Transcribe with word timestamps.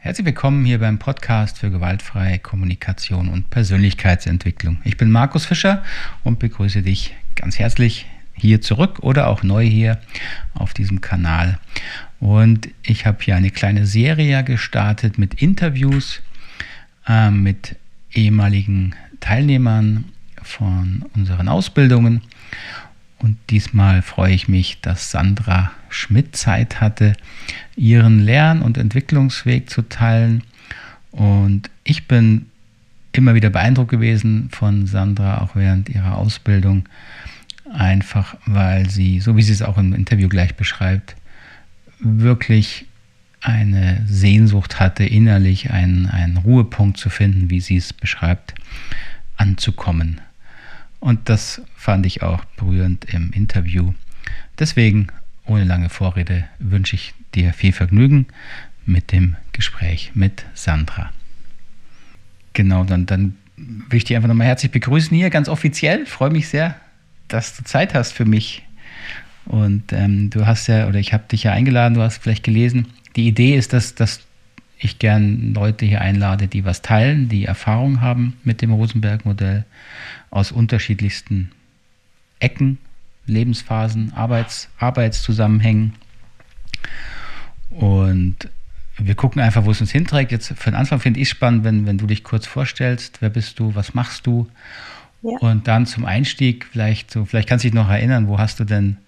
Herzlich 0.00 0.26
willkommen 0.26 0.64
hier 0.64 0.78
beim 0.78 1.00
Podcast 1.00 1.58
für 1.58 1.72
gewaltfreie 1.72 2.38
Kommunikation 2.38 3.28
und 3.28 3.50
Persönlichkeitsentwicklung. 3.50 4.78
Ich 4.84 4.96
bin 4.96 5.10
Markus 5.10 5.44
Fischer 5.44 5.82
und 6.22 6.38
begrüße 6.38 6.82
dich 6.82 7.16
ganz 7.34 7.58
herzlich 7.58 8.06
hier 8.32 8.60
zurück 8.60 9.00
oder 9.00 9.26
auch 9.26 9.42
neu 9.42 9.66
hier 9.66 9.98
auf 10.54 10.72
diesem 10.72 11.00
Kanal. 11.00 11.58
Und 12.20 12.68
ich 12.84 13.06
habe 13.06 13.18
hier 13.22 13.34
eine 13.34 13.50
kleine 13.50 13.86
Serie 13.86 14.44
gestartet 14.44 15.18
mit 15.18 15.42
Interviews 15.42 16.22
äh, 17.08 17.32
mit 17.32 17.74
ehemaligen 18.12 18.94
Teilnehmern 19.18 20.04
von 20.40 21.06
unseren 21.16 21.48
Ausbildungen. 21.48 22.22
Und 23.18 23.36
diesmal 23.50 24.02
freue 24.02 24.32
ich 24.32 24.46
mich, 24.46 24.80
dass 24.80 25.10
Sandra 25.10 25.72
Schmidt 25.90 26.36
Zeit 26.36 26.80
hatte, 26.80 27.14
ihren 27.76 28.20
Lern- 28.20 28.62
und 28.62 28.78
Entwicklungsweg 28.78 29.70
zu 29.70 29.82
teilen. 29.82 30.42
Und 31.10 31.70
ich 31.84 32.06
bin 32.06 32.46
immer 33.12 33.34
wieder 33.34 33.50
beeindruckt 33.50 33.90
gewesen 33.90 34.48
von 34.50 34.86
Sandra, 34.86 35.40
auch 35.40 35.56
während 35.56 35.88
ihrer 35.88 36.16
Ausbildung. 36.16 36.84
Einfach 37.72 38.36
weil 38.46 38.88
sie, 38.88 39.20
so 39.20 39.36
wie 39.36 39.42
sie 39.42 39.52
es 39.52 39.62
auch 39.62 39.76
im 39.78 39.92
Interview 39.92 40.28
gleich 40.28 40.54
beschreibt, 40.54 41.16
wirklich 42.00 42.86
eine 43.40 44.02
Sehnsucht 44.06 44.80
hatte, 44.80 45.04
innerlich 45.04 45.70
einen, 45.70 46.06
einen 46.06 46.38
Ruhepunkt 46.38 46.98
zu 46.98 47.10
finden, 47.10 47.50
wie 47.50 47.60
sie 47.60 47.76
es 47.76 47.92
beschreibt, 47.92 48.54
anzukommen. 49.36 50.20
Und 51.00 51.28
das 51.28 51.62
fand 51.76 52.06
ich 52.06 52.22
auch 52.22 52.44
berührend 52.56 53.04
im 53.06 53.30
Interview. 53.32 53.94
Deswegen, 54.58 55.08
ohne 55.48 55.64
lange 55.64 55.88
Vorrede, 55.88 56.44
wünsche 56.58 56.94
ich 56.94 57.14
dir 57.34 57.52
viel 57.52 57.72
Vergnügen 57.72 58.26
mit 58.86 59.12
dem 59.12 59.36
Gespräch 59.52 60.12
mit 60.14 60.44
Sandra. 60.54 61.10
Genau, 62.52 62.84
dann, 62.84 63.06
dann 63.06 63.36
will 63.56 63.98
ich 63.98 64.04
dich 64.04 64.16
einfach 64.16 64.28
nochmal 64.28 64.46
herzlich 64.46 64.72
begrüßen 64.72 65.16
hier, 65.16 65.30
ganz 65.30 65.48
offiziell. 65.48 66.06
Freue 66.06 66.30
mich 66.30 66.48
sehr, 66.48 66.76
dass 67.28 67.56
du 67.56 67.64
Zeit 67.64 67.94
hast 67.94 68.12
für 68.12 68.24
mich. 68.24 68.62
Und 69.44 69.92
ähm, 69.92 70.30
du 70.30 70.46
hast 70.46 70.66
ja, 70.66 70.88
oder 70.88 70.98
ich 70.98 71.12
habe 71.12 71.24
dich 71.30 71.44
ja 71.44 71.52
eingeladen, 71.52 71.94
du 71.94 72.02
hast 72.02 72.18
vielleicht 72.22 72.44
gelesen. 72.44 72.86
Die 73.16 73.26
Idee 73.26 73.56
ist, 73.56 73.72
dass, 73.72 73.94
dass 73.94 74.20
ich 74.78 74.98
gern 74.98 75.54
Leute 75.54 75.86
hier 75.86 76.00
einlade, 76.00 76.46
die 76.46 76.64
was 76.64 76.82
teilen, 76.82 77.28
die 77.28 77.46
Erfahrung 77.46 78.00
haben 78.00 78.36
mit 78.44 78.62
dem 78.62 78.72
Rosenberg-Modell 78.72 79.64
aus 80.30 80.52
unterschiedlichsten 80.52 81.50
Ecken, 82.38 82.78
Lebensphasen, 83.28 84.12
Arbeits, 84.14 84.68
Arbeitszusammenhängen. 84.78 85.94
Und 87.70 88.48
wir 88.96 89.14
gucken 89.14 89.40
einfach, 89.40 89.64
wo 89.64 89.70
es 89.70 89.80
uns 89.80 89.92
hinträgt. 89.92 90.32
Jetzt 90.32 90.48
für 90.48 90.70
den 90.70 90.74
Anfang 90.74 91.00
finde 91.00 91.20
ich 91.20 91.28
es 91.28 91.30
spannend, 91.30 91.64
wenn, 91.64 91.86
wenn 91.86 91.98
du 91.98 92.06
dich 92.06 92.24
kurz 92.24 92.46
vorstellst. 92.46 93.18
Wer 93.20 93.30
bist 93.30 93.58
du? 93.58 93.74
Was 93.74 93.94
machst 93.94 94.26
du? 94.26 94.48
Ja. 95.22 95.38
Und 95.38 95.68
dann 95.68 95.86
zum 95.86 96.04
Einstieg 96.04 96.64
vielleicht 96.64 97.10
so, 97.10 97.24
vielleicht 97.24 97.48
kannst 97.48 97.64
du 97.64 97.68
dich 97.68 97.74
noch 97.74 97.88
erinnern, 97.88 98.28
wo 98.28 98.38
hast 98.38 98.60
du 98.60 98.64
denn 98.64 98.98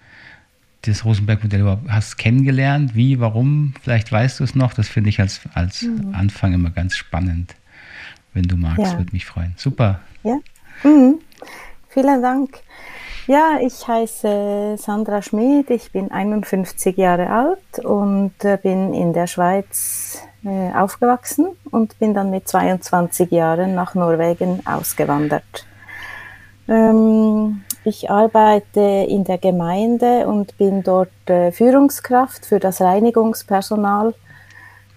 das 0.82 1.04
Rosenberg-Modell 1.04 1.60
überhaupt 1.60 1.90
hast 1.90 2.16
kennengelernt? 2.16 2.94
Wie, 2.94 3.20
warum? 3.20 3.74
Vielleicht 3.82 4.10
weißt 4.10 4.40
du 4.40 4.44
es 4.44 4.54
noch. 4.54 4.72
Das 4.72 4.88
finde 4.88 5.10
ich 5.10 5.20
als, 5.20 5.40
als 5.54 5.82
mhm. 5.82 6.14
Anfang 6.14 6.52
immer 6.52 6.70
ganz 6.70 6.96
spannend. 6.96 7.54
Wenn 8.32 8.44
du 8.44 8.56
magst, 8.56 8.92
ja. 8.92 8.98
würde 8.98 9.12
mich 9.12 9.26
freuen. 9.26 9.54
Super. 9.56 10.00
Ja. 10.22 10.36
Mhm. 10.84 11.18
Vielen 11.88 12.22
Dank. 12.22 12.58
Ja, 13.26 13.58
ich 13.60 13.86
heiße 13.86 14.76
Sandra 14.78 15.20
Schmid, 15.20 15.70
ich 15.70 15.92
bin 15.92 16.10
51 16.10 16.96
Jahre 16.96 17.30
alt 17.30 17.84
und 17.84 18.32
äh, 18.44 18.56
bin 18.60 18.94
in 18.94 19.12
der 19.12 19.26
Schweiz 19.26 20.22
äh, 20.42 20.72
aufgewachsen 20.72 21.48
und 21.70 21.98
bin 21.98 22.14
dann 22.14 22.30
mit 22.30 22.48
22 22.48 23.30
Jahren 23.30 23.74
nach 23.74 23.94
Norwegen 23.94 24.66
ausgewandert. 24.66 25.66
Ähm, 26.66 27.62
ich 27.84 28.10
arbeite 28.10 28.80
in 28.80 29.24
der 29.24 29.38
Gemeinde 29.38 30.26
und 30.26 30.56
bin 30.56 30.82
dort 30.82 31.10
äh, 31.26 31.52
Führungskraft 31.52 32.46
für 32.46 32.58
das 32.58 32.80
Reinigungspersonal. 32.80 34.14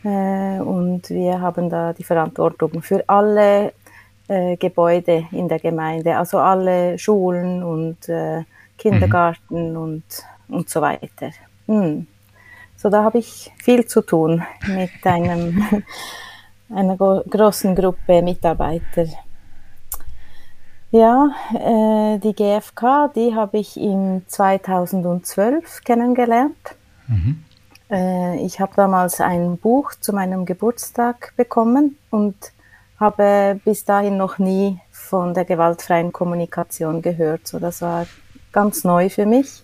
Und 0.05 1.09
wir 1.09 1.39
haben 1.39 1.69
da 1.69 1.93
die 1.93 2.03
Verantwortung 2.03 2.81
für 2.81 3.05
alle 3.07 3.71
äh, 4.27 4.55
Gebäude 4.57 5.25
in 5.31 5.47
der 5.47 5.59
Gemeinde, 5.59 6.17
also 6.17 6.39
alle 6.39 6.97
Schulen 6.97 7.63
und 7.63 8.07
äh, 8.09 8.43
Kindergarten 8.77 9.71
mhm. 9.71 9.77
und, 9.77 10.03
und 10.49 10.69
so 10.69 10.81
weiter. 10.81 11.31
Hm. 11.67 12.07
So, 12.77 12.89
da 12.89 13.03
habe 13.03 13.19
ich 13.19 13.51
viel 13.57 13.85
zu 13.85 14.01
tun 14.01 14.43
mit 14.67 14.91
einem, 15.03 15.83
einer 16.69 16.97
großen 16.97 17.75
Gruppe 17.75 18.21
Mitarbeiter. 18.21 19.05
Ja, 20.91 21.31
äh, 21.53 22.19
die 22.19 22.33
GfK, 22.33 23.09
die 23.15 23.33
habe 23.33 23.57
ich 23.57 23.77
im 23.77 24.21
2012 24.27 25.81
kennengelernt. 25.83 26.75
Mhm. 27.07 27.43
Äh, 27.89 28.37
ich 28.45 28.59
habe 28.59 28.73
damals 28.75 29.19
ein 29.21 29.57
Buch 29.57 29.93
zu 29.99 30.13
meinem 30.13 30.45
Geburtstag 30.45 31.33
bekommen 31.35 31.97
und 32.11 32.35
habe 33.03 33.59
bis 33.65 33.83
dahin 33.83 34.17
noch 34.17 34.39
nie 34.39 34.79
von 34.91 35.33
der 35.33 35.45
gewaltfreien 35.45 36.13
Kommunikation 36.13 37.01
gehört. 37.01 37.45
So, 37.45 37.59
das 37.59 37.81
war 37.81 38.07
ganz 38.53 38.83
neu 38.83 39.09
für 39.09 39.25
mich. 39.25 39.63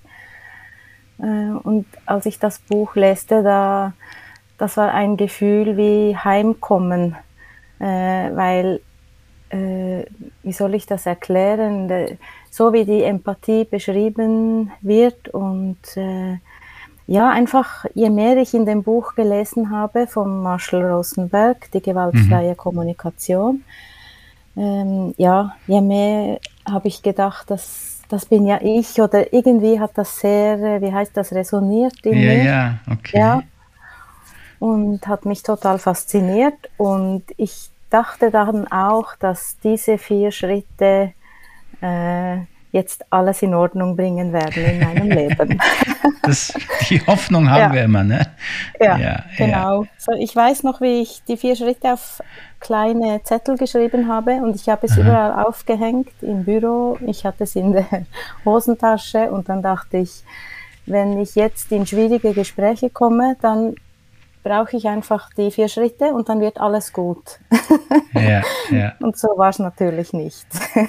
Äh, 1.20 1.52
und 1.64 1.86
als 2.06 2.26
ich 2.26 2.38
das 2.40 2.60
Buch 2.60 2.96
leste, 2.96 3.42
da, 3.42 3.94
das 4.58 4.76
war 4.76 4.94
ein 4.94 5.16
Gefühl 5.16 5.78
wie 5.78 6.18
Heimkommen, 6.18 7.16
äh, 7.80 7.86
weil 7.86 8.82
äh, 9.50 10.04
wie 10.44 10.52
soll 10.52 10.76
ich 10.76 10.86
das 10.86 11.06
erklären, 11.06 12.18
so 12.52 12.74
wie 12.74 12.84
die 12.84 13.04
Empathie 13.04 13.64
beschrieben 13.64 14.72
wird 14.82 15.30
und 15.30 15.78
ja, 17.10 17.32
einfach 17.32 17.86
je 17.96 18.12
mehr 18.12 18.38
ich 18.38 18.54
in 18.54 18.68
dem 18.68 18.84
Buch 18.84 19.16
gelesen 19.16 19.72
habe 19.72 20.06
von 20.06 20.44
Marshall 20.44 20.86
Rosenberg, 20.86 21.72
die 21.72 21.82
gewaltfreie 21.82 22.52
mhm. 22.52 22.58
Kommunikation, 22.58 23.64
ähm, 24.56 25.16
ja, 25.18 25.56
je 25.66 25.82
mehr 25.82 26.40
habe 26.70 26.88
ich 26.88 27.02
gedacht, 27.02 27.50
dass 27.50 28.02
das 28.10 28.28
bin 28.28 28.46
ja 28.46 28.60
ich 28.62 29.02
oder 29.02 29.34
irgendwie 29.34 29.80
hat 29.80 29.92
das 29.96 30.20
sehr, 30.20 30.82
wie 30.82 30.94
heißt 30.94 31.18
das, 31.18 31.32
resoniert 31.32 32.06
in 32.06 32.14
ja, 32.14 32.20
mir. 32.20 32.44
Ja, 32.44 32.80
okay. 32.92 33.18
Ja, 33.18 33.42
und 34.60 35.08
hat 35.08 35.26
mich 35.26 35.42
total 35.42 35.80
fasziniert 35.80 36.70
und 36.78 37.24
ich 37.38 37.72
dachte 37.90 38.30
dann 38.30 38.68
auch, 38.68 39.16
dass 39.16 39.58
diese 39.64 39.98
vier 39.98 40.32
Schritte 40.32 41.14
äh, 41.82 42.38
jetzt 42.72 43.06
alles 43.10 43.42
in 43.42 43.54
Ordnung 43.54 43.96
bringen 43.96 44.32
werden 44.32 44.64
in 44.64 44.80
meinem 44.80 45.10
Leben. 45.10 45.60
Das, 46.22 46.54
die 46.90 47.02
Hoffnung 47.08 47.50
haben 47.50 47.60
ja. 47.60 47.74
wir 47.74 47.84
immer, 47.86 48.04
ne? 48.04 48.28
Ja, 48.80 48.98
ja 48.98 49.24
genau. 49.36 49.84
Ja. 49.84 49.90
So, 49.98 50.12
ich 50.12 50.36
weiß 50.36 50.62
noch, 50.62 50.80
wie 50.80 51.02
ich 51.02 51.24
die 51.28 51.38
vier 51.38 51.56
Schritte 51.56 51.94
auf 51.94 52.22
kleine 52.60 53.24
Zettel 53.24 53.58
geschrieben 53.58 54.08
habe 54.08 54.34
und 54.34 54.56
ich 54.56 54.70
habe 54.70 54.86
es 54.86 54.92
Aha. 54.92 55.02
überall 55.02 55.46
aufgehängt 55.46 56.12
im 56.22 56.44
Büro. 56.44 57.00
Ich 57.08 57.26
hatte 57.26 57.46
es 57.46 57.56
in 57.56 57.72
der 57.72 57.88
Hosentasche 58.46 59.32
und 59.32 59.50
dann 59.50 59.64
dachte 59.64 59.98
ich, 59.98 60.24
wenn 60.86 61.20
ich 61.20 61.34
jetzt 61.34 61.72
in 61.72 61.88
schwierige 61.88 62.34
Gespräche 62.34 62.92
komme, 62.92 63.36
dann 63.42 63.76
brauche 64.44 64.78
ich 64.78 64.88
einfach 64.88 65.30
die 65.34 65.52
vier 65.52 65.68
Schritte 65.68 66.14
und 66.14 66.30
dann 66.30 66.42
wird 66.42 66.60
alles 66.60 66.94
gut. 66.94 67.40
Ja, 68.14 68.42
ja. 68.70 68.94
Und 69.00 69.18
so 69.18 69.30
war 69.38 69.50
es 69.50 69.60
natürlich 69.60 70.14
nicht. 70.14 70.48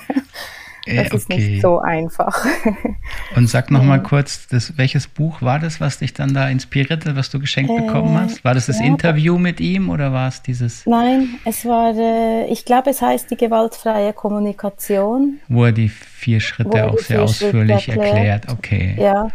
Das 0.96 1.06
okay. 1.06 1.16
ist 1.16 1.28
nicht 1.28 1.62
so 1.62 1.78
einfach. 1.78 2.44
Und 3.36 3.48
sag 3.48 3.70
noch 3.70 3.82
mal 3.82 4.02
kurz, 4.02 4.48
das, 4.48 4.76
welches 4.76 5.06
Buch 5.06 5.42
war 5.42 5.58
das, 5.58 5.80
was 5.80 5.98
dich 5.98 6.14
dann 6.14 6.34
da 6.34 6.48
inspirierte, 6.48 7.16
was 7.16 7.30
du 7.30 7.38
geschenkt 7.38 7.70
äh, 7.70 7.80
bekommen 7.80 8.18
hast? 8.18 8.44
War 8.44 8.54
das 8.54 8.66
das 8.66 8.80
ja, 8.80 8.86
Interview 8.86 9.38
mit 9.38 9.60
ihm 9.60 9.90
oder 9.90 10.12
war 10.12 10.28
es 10.28 10.42
dieses? 10.42 10.86
Nein, 10.86 11.28
es 11.44 11.64
war, 11.64 11.94
äh, 11.96 12.46
ich 12.46 12.64
glaube, 12.64 12.90
es 12.90 13.02
heißt 13.02 13.30
die 13.30 13.36
gewaltfreie 13.36 14.12
Kommunikation. 14.12 15.38
Wo 15.48 15.64
er 15.64 15.72
die 15.72 15.88
vier 15.88 16.40
Schritte 16.40 16.90
auch 16.90 16.98
sehr 16.98 17.22
ausführlich 17.22 17.88
erklärt. 17.88 18.46
erklärt. 18.46 18.48
Okay. 18.50 18.96
Ja, 18.98 19.28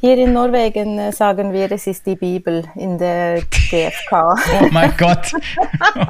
hier 0.00 0.16
in 0.16 0.32
Norwegen 0.32 0.98
äh, 0.98 1.12
sagen 1.12 1.52
wir, 1.52 1.70
es 1.70 1.86
ist 1.86 2.06
die 2.06 2.16
Bibel 2.16 2.64
in 2.74 2.96
der 2.98 3.42
GfK. 3.42 4.12
Oh 4.12 4.68
mein 4.70 4.92
Gott. 4.96 5.32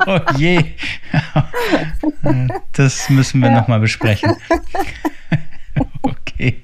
Oh 0.06 0.18
je. 0.36 0.64
Das 2.72 3.10
müssen 3.10 3.40
wir 3.40 3.48
ja. 3.50 3.60
nochmal 3.60 3.80
besprechen. 3.80 4.36
Okay. 6.02 6.62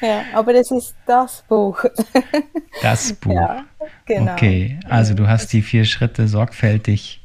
Ja, 0.00 0.24
aber 0.32 0.54
es 0.54 0.70
ist 0.70 0.94
das 1.06 1.44
Buch. 1.48 1.84
Das 2.82 3.12
Buch. 3.12 3.34
Ja, 3.34 3.64
genau. 4.06 4.32
Okay, 4.32 4.78
also 4.88 5.14
du 5.14 5.28
hast 5.28 5.52
die 5.52 5.62
vier 5.62 5.84
Schritte 5.84 6.26
sorgfältig 6.26 7.20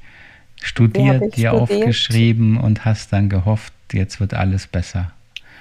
studiert, 0.62 1.38
dir 1.38 1.54
aufgeschrieben 1.54 2.58
und 2.58 2.86
hast 2.86 3.14
dann 3.14 3.30
gehofft, 3.30 3.74
jetzt 3.94 4.20
wird 4.20 4.34
alles 4.34 4.68
besser. 4.68 5.12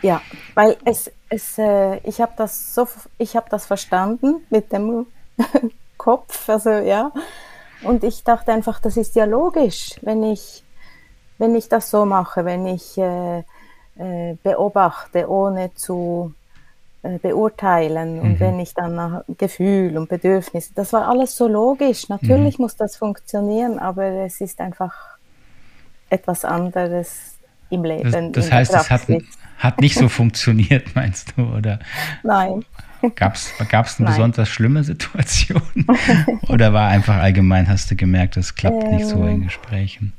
Ja, 0.02 0.20
weil 0.54 0.76
es, 0.84 1.10
es 1.28 1.58
äh, 1.58 1.98
ich 2.04 2.20
habe 2.20 2.32
das 2.36 2.74
so, 2.74 2.86
ich 3.18 3.36
habe 3.36 3.46
das 3.50 3.66
verstanden 3.66 4.46
mit 4.50 4.72
dem 4.72 5.06
Kopf, 5.96 6.48
also 6.48 6.70
ja. 6.70 7.12
Und 7.82 8.04
ich 8.04 8.24
dachte 8.24 8.52
einfach, 8.52 8.80
das 8.80 8.96
ist 8.96 9.14
ja 9.16 9.24
logisch, 9.24 9.90
wenn 10.02 10.22
ich, 10.22 10.62
wenn 11.38 11.54
ich 11.54 11.68
das 11.68 11.90
so 11.90 12.04
mache, 12.06 12.44
wenn 12.44 12.66
ich 12.66 12.96
äh, 12.98 13.38
äh, 13.98 14.36
beobachte, 14.42 15.28
ohne 15.28 15.74
zu 15.74 16.34
äh, 17.02 17.18
beurteilen 17.18 18.20
und 18.20 18.32
mhm. 18.34 18.40
wenn 18.40 18.60
ich 18.60 18.74
dann 18.74 18.94
nach 18.94 19.24
Gefühl 19.38 19.96
und 19.96 20.08
Bedürfnis, 20.08 20.72
das 20.74 20.92
war 20.92 21.08
alles 21.08 21.36
so 21.36 21.46
logisch. 21.46 22.08
Natürlich 22.08 22.58
mhm. 22.58 22.64
muss 22.64 22.76
das 22.76 22.96
funktionieren, 22.96 23.78
aber 23.78 24.04
es 24.04 24.40
ist 24.40 24.60
einfach 24.60 24.94
etwas 26.08 26.44
anderes 26.44 27.36
im 27.70 27.84
Leben. 27.84 28.32
Das, 28.32 28.44
das 28.44 28.52
heißt, 28.52 28.74
es 28.74 28.90
hat, 28.90 29.02
hat 29.58 29.80
nicht 29.80 29.96
so 29.96 30.08
funktioniert, 30.08 30.88
meinst 30.94 31.34
du, 31.36 31.42
oder? 31.42 31.78
Nein. 32.22 32.64
Gab 33.14 33.34
es 33.34 33.52
eine 33.58 33.68
Nein. 33.70 34.04
besonders 34.06 34.48
schlimme 34.48 34.82
Situation? 34.82 35.62
oder 36.48 36.72
war 36.72 36.88
einfach 36.88 37.16
allgemein, 37.16 37.68
hast 37.68 37.90
du 37.90 37.96
gemerkt, 37.96 38.36
es 38.36 38.54
klappt 38.54 38.84
ähm, 38.84 38.96
nicht 38.96 39.06
so 39.06 39.22
in 39.22 39.28
ähm, 39.28 39.44
Gesprächen? 39.44 40.12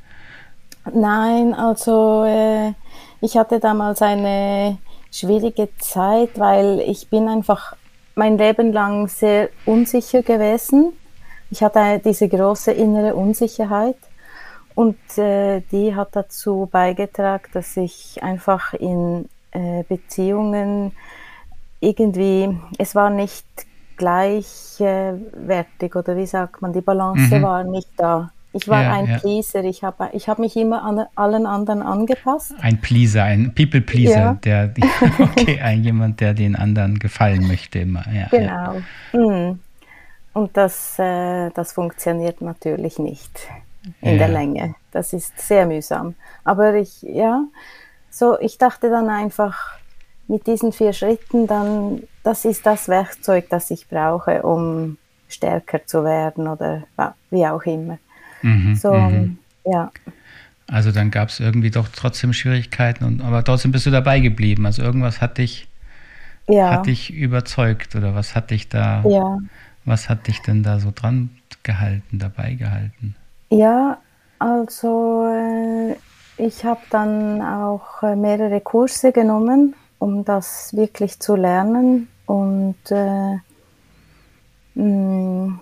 Nein, 0.94 1.54
also 1.54 2.24
äh, 2.25 2.74
ich 3.22 3.36
hatte 3.36 3.60
damals 3.60 4.01
eine 4.01 4.78
schwierige 5.12 5.69
Zeit, 5.80 6.38
weil 6.38 6.80
ich 6.88 7.10
bin 7.10 7.28
einfach 7.28 7.75
mein 8.16 8.38
Leben 8.38 8.72
lang 8.72 9.07
sehr 9.07 9.50
unsicher 9.66 10.22
gewesen. 10.22 10.94
Ich 11.50 11.63
hatte 11.63 12.01
diese 12.04 12.28
große 12.28 12.72
innere 12.72 13.16
Unsicherheit 13.16 13.95
und 14.77 15.18
äh, 15.18 15.62
die 15.71 15.95
hat 15.95 16.15
dazu 16.15 16.69
beigetragen, 16.71 17.45
dass 17.51 17.75
ich 17.77 18.21
einfach 18.21 18.75
in 18.75 19.27
äh, 19.50 19.81
Beziehungen 19.89 20.91
irgendwie, 21.79 22.56
es 22.77 22.94
war 22.94 23.09
nicht 23.09 23.47
gleichwertig 23.95 25.95
oder 25.95 26.15
wie 26.15 26.27
sagt 26.27 26.62
man, 26.62 26.74
die 26.74 26.81
Balance 26.81 27.39
mhm. 27.39 27.41
war 27.41 27.63
nicht 27.63 27.89
da. 27.97 28.29
Ich 28.53 28.68
war 28.68 28.83
ja, 28.83 28.94
ein 28.94 29.07
ja. 29.07 29.18
Pleaser. 29.18 29.63
Ich 29.63 29.83
habe 29.83 30.12
ich 30.13 30.29
hab 30.29 30.38
mich 30.38 30.56
immer 30.56 30.83
an 30.83 31.07
allen 31.15 31.47
anderen 31.47 31.81
angepasst. 31.81 32.53
Ein 32.62 32.80
Pleaser, 32.80 33.23
ein 33.23 33.56
People 33.56 33.81
Pleaser, 33.81 34.15
ja. 34.15 34.33
der 34.35 34.75
okay, 35.19 35.59
ein 35.59 35.83
jemand, 35.83 36.21
der 36.21 36.35
den 36.35 36.56
anderen 36.56 37.00
gefallen 37.00 37.47
möchte 37.47 37.80
immer. 37.80 38.06
genau. 38.30 38.75
Mhm. 39.12 39.59
Und 40.33 40.56
das, 40.56 41.00
äh, 41.00 41.50
das 41.56 41.73
funktioniert 41.73 42.41
natürlich 42.41 43.00
nicht 43.00 43.50
in 44.01 44.18
der 44.18 44.30
Länge. 44.30 44.75
Das 44.92 45.13
ist 45.13 45.38
sehr 45.39 45.66
mühsam. 45.66 46.16
Aber 46.44 46.74
ich, 46.75 47.01
ja, 47.01 47.44
so, 48.10 48.39
ich 48.39 48.57
dachte 48.57 48.89
dann 48.89 49.10
einfach, 49.10 49.78
mit 50.28 50.48
diesen 50.48 50.72
vier 50.74 50.94
Schritten, 50.94 51.48
dann, 51.48 52.04
das 52.24 52.45
ist 52.45 52.66
das 52.66 52.88
Werkzeug, 52.88 53.48
das 53.50 53.72
ich 53.72 53.88
brauche, 53.88 54.42
um 54.44 54.98
stärker 55.30 55.86
zu 55.86 56.04
werden 56.04 56.48
oder 56.48 56.84
wie 57.30 57.45
auch 57.45 57.63
immer. 57.63 57.98
Mhm, 58.42 58.75
so, 58.75 58.94
mhm. 58.94 59.38
ja. 59.66 59.92
Also 60.69 60.92
dann 60.92 61.12
gab 61.12 61.30
es 61.30 61.40
irgendwie 61.40 61.72
doch 61.72 61.88
trotzdem 61.88 62.33
Schwierigkeiten, 62.33 63.06
und, 63.06 63.22
aber 63.22 63.44
trotzdem 63.44 63.72
bist 63.72 63.86
du 63.86 63.92
dabei 63.92 64.19
geblieben. 64.19 64.66
Also 64.66 64.83
irgendwas 64.83 65.22
hat 65.22 65.38
dich, 65.38 65.68
ja. 66.48 66.72
hat 66.72 66.88
dich 66.88 67.13
überzeugt 67.13 67.95
oder 67.95 68.16
was 68.16 68.36
hat 68.36 68.51
dich 68.51 68.68
da, 68.68 69.04
ja. 69.07 69.38
was 69.86 70.10
hat 70.10 70.28
dich 70.28 70.42
denn 70.42 70.63
da 70.63 70.80
so 70.80 70.92
dran 70.94 71.30
gehalten, 71.63 72.19
dabei 72.19 72.54
gehalten? 72.56 73.16
Ja, 73.49 73.97
also 74.39 75.25
äh, 75.33 75.95
ich 76.38 76.65
habe 76.65 76.81
dann 76.89 77.41
auch 77.41 78.03
äh, 78.03 78.15
mehrere 78.15 78.61
Kurse 78.61 79.11
genommen, 79.11 79.75
um 79.99 80.25
das 80.25 80.75
wirklich 80.75 81.19
zu 81.19 81.35
lernen 81.35 82.09
und 82.25 82.75
äh, 82.89 83.38
mh, 84.75 85.59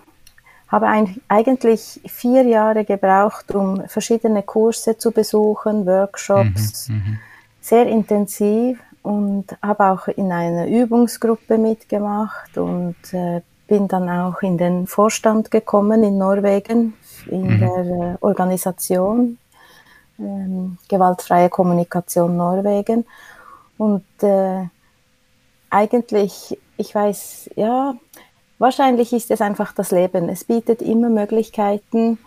habe 0.68 0.86
ein, 0.88 1.20
eigentlich 1.28 2.00
vier 2.06 2.42
Jahre 2.42 2.84
gebraucht, 2.84 3.54
um 3.54 3.86
verschiedene 3.88 4.42
Kurse 4.42 4.98
zu 4.98 5.12
besuchen, 5.12 5.86
Workshops, 5.86 6.88
mhm, 6.88 6.94
mhm, 6.96 7.18
sehr 7.60 7.86
intensiv 7.86 8.78
und 9.02 9.56
habe 9.62 9.84
auch 9.84 10.08
in 10.08 10.32
einer 10.32 10.66
Übungsgruppe 10.66 11.56
mitgemacht 11.56 12.58
und 12.58 12.96
äh, 13.12 13.40
bin 13.68 13.88
dann 13.88 14.08
auch 14.08 14.42
in 14.42 14.58
den 14.58 14.86
Vorstand 14.86 15.50
gekommen 15.50 16.02
in 16.02 16.18
Norwegen, 16.18 16.94
in 17.30 17.54
mhm. 17.54 17.58
der 17.60 17.76
äh, 17.76 18.16
Organisation 18.20 19.38
ähm, 20.18 20.78
Gewaltfreie 20.88 21.48
Kommunikation 21.48 22.36
Norwegen. 22.36 23.04
Und 23.78 24.04
äh, 24.22 24.64
eigentlich, 25.70 26.58
ich 26.76 26.94
weiß, 26.94 27.50
ja, 27.56 27.94
Wahrscheinlich 28.58 29.12
ist 29.12 29.30
es 29.30 29.40
einfach 29.40 29.72
das 29.72 29.90
Leben. 29.90 30.28
Es 30.28 30.44
bietet 30.44 30.80
immer 30.80 31.10
Möglichkeiten, 31.10 32.18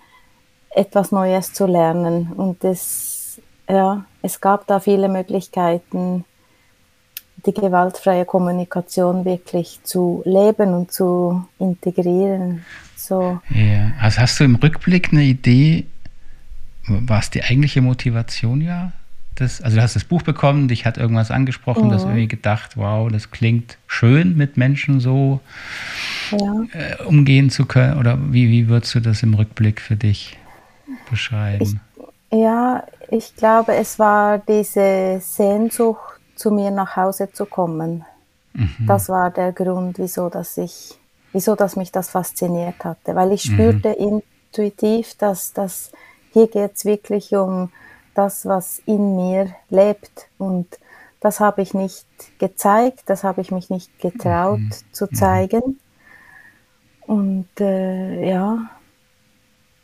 etwas 0.70 1.12
Neues 1.12 1.54
zu 1.54 1.66
lernen. 1.66 2.34
Und 2.34 2.64
es, 2.64 3.42
ja, 3.68 4.06
es 4.22 4.40
gab 4.40 4.68
da 4.68 4.80
viele 4.80 5.10
Möglichkeiten, 5.10 6.26
die 7.46 7.54
gewaltfreie 7.54 8.26
Kommunikation 8.26 9.26
wirklich 9.26 9.80
zu 9.84 10.22
leben 10.26 10.74
und 10.74 10.92
zu 10.92 11.46
integrieren. 11.60 12.66
So. 12.96 13.40
Ja. 13.50 13.92
Also 14.02 14.22
hast 14.22 14.40
du 14.40 14.44
im 14.44 14.56
Rückblick 14.56 15.12
eine 15.12 15.24
Idee, 15.24 15.86
was 16.88 17.30
die 17.30 17.44
eigentliche 17.44 17.82
Motivation 17.82 18.62
ja 18.62 18.92
das, 19.40 19.62
also 19.62 19.78
du 19.78 19.84
hast 19.84 19.96
das 19.96 20.04
Buch 20.04 20.22
bekommen, 20.22 20.68
dich 20.68 20.86
hat 20.86 20.98
irgendwas 20.98 21.32
angesprochen, 21.32 21.86
mhm. 21.86 21.90
du 21.90 21.96
hast 21.96 22.04
irgendwie 22.04 22.28
gedacht, 22.28 22.78
wow, 22.78 23.10
das 23.12 23.32
klingt 23.32 23.78
schön, 23.88 24.36
mit 24.36 24.58
Menschen 24.58 25.00
so 25.00 25.40
ja. 26.32 26.66
äh, 26.74 27.04
umgehen 27.04 27.50
zu 27.50 27.66
können. 27.66 27.98
Oder 27.98 28.18
wie, 28.32 28.50
wie 28.50 28.68
würdest 28.68 28.96
du 28.96 29.00
das 29.00 29.24
im 29.24 29.34
Rückblick 29.34 29.82
für 29.82 29.96
dich 29.96 30.38
beschreiben? 31.10 31.80
Ich, 32.32 32.38
ja, 32.38 32.84
ich 33.10 33.36
glaube, 33.36 33.76
es 33.76 33.98
war 33.98 34.40
diese 34.40 35.20
Sehnsucht, 35.22 36.19
zu 36.40 36.52
mir 36.52 36.72
nach 36.72 36.96
Hause 36.96 37.32
zu 37.32 37.46
kommen. 37.46 38.06
Mhm. 38.54 38.86
Das 38.88 39.10
war 39.10 39.30
der 39.30 39.52
Grund, 39.52 40.00
wieso, 40.00 40.30
dass 40.30 40.58
ich, 40.58 40.98
wieso, 41.34 41.56
dass 41.56 41.76
mich 41.76 41.92
das 41.92 42.10
fasziniert 42.10 42.84
hatte, 42.86 43.14
weil 43.16 43.34
ich 43.34 43.50
mhm. 43.50 43.54
spürte 43.54 43.90
mhm. 43.90 44.22
intuitiv, 44.52 45.16
dass 45.18 45.54
das 45.54 45.92
hier 46.32 46.48
geht 46.48 46.76
es 46.76 46.86
wirklich 46.86 47.36
um 47.36 47.72
das, 48.14 48.46
was 48.46 48.80
in 48.86 49.16
mir 49.16 49.54
lebt. 49.70 50.28
Und 50.38 50.68
das 51.20 51.40
habe 51.40 51.62
ich 51.62 51.74
nicht 51.74 52.06
gezeigt, 52.38 53.04
das 53.08 53.24
habe 53.24 53.42
ich 53.42 53.52
mich 53.52 53.70
nicht 53.70 54.00
getraut 54.00 54.60
mhm. 54.60 54.72
zu 54.92 55.06
mhm. 55.06 55.16
zeigen. 55.16 55.80
Und 57.02 57.50
äh, 57.60 58.30
ja, 58.30 58.70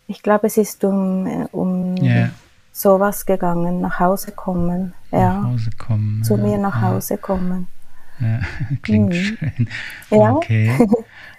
ich 0.08 0.22
glaube, 0.22 0.48
es 0.48 0.58
ist 0.58 0.84
um, 0.84 1.26
äh, 1.26 1.48
um 1.52 1.98
yeah. 1.98 2.30
Sowas 2.76 3.26
gegangen, 3.26 3.80
nach 3.80 4.00
Hause 4.02 4.34
kommen. 4.34 4.94
Ja. 5.12 5.40
Nach 5.40 5.44
Hause 5.52 5.70
kommen. 5.78 6.24
Zu 6.24 6.36
ja, 6.36 6.44
mir 6.44 6.58
nach 6.58 6.76
ja. 6.76 6.90
Hause 6.90 7.18
kommen. 7.18 7.68
Ja, 8.20 8.42
klingt 8.82 9.10
mhm. 9.10 9.14
schön. 9.14 9.70
Ja. 10.12 10.34
Okay. 10.34 10.78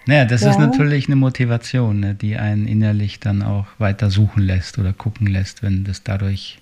Naja, 0.07 0.25
das 0.25 0.43
ist 0.51 0.59
natürlich 0.59 1.07
eine 1.07 1.17
Motivation, 1.17 2.01
ne, 2.01 2.15
die 2.15 2.39
einen 2.39 2.67
innerlich 2.67 3.21
dann 3.21 3.43
auch 3.43 3.67
weiter 3.79 4.11
suchen 4.11 4.43
lässt 4.43 4.79
oder 4.79 4.95
gucken 4.95 5.27
lässt, 5.27 5.63
wenn 5.63 5.85
das 5.85 6.03
dadurch 6.03 6.59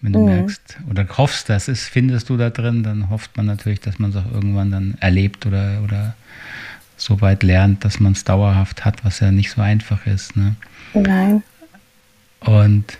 wenn 0.00 0.14
du 0.14 0.20
mhm. 0.20 0.24
merkst 0.24 0.78
oder 0.90 1.06
hoffst, 1.16 1.48
das 1.48 1.68
ist, 1.68 1.84
findest 1.84 2.28
du 2.28 2.36
da 2.36 2.50
drin, 2.50 2.82
dann 2.82 3.08
hofft 3.08 3.36
man 3.36 3.46
natürlich, 3.46 3.80
dass 3.80 4.00
man 4.00 4.10
es 4.10 4.16
auch 4.16 4.32
irgendwann 4.32 4.72
dann 4.72 4.96
erlebt 5.00 5.46
oder, 5.46 5.80
oder 5.84 6.16
so 6.96 7.20
weit 7.20 7.44
lernt, 7.44 7.84
dass 7.84 8.00
man 8.00 8.12
es 8.12 8.24
dauerhaft 8.24 8.84
hat, 8.84 9.04
was 9.04 9.20
ja 9.20 9.30
nicht 9.30 9.52
so 9.52 9.60
einfach 9.60 10.04
ist. 10.06 10.36
Ne? 10.36 10.56
Nein. 10.94 11.44
Und 12.40 12.98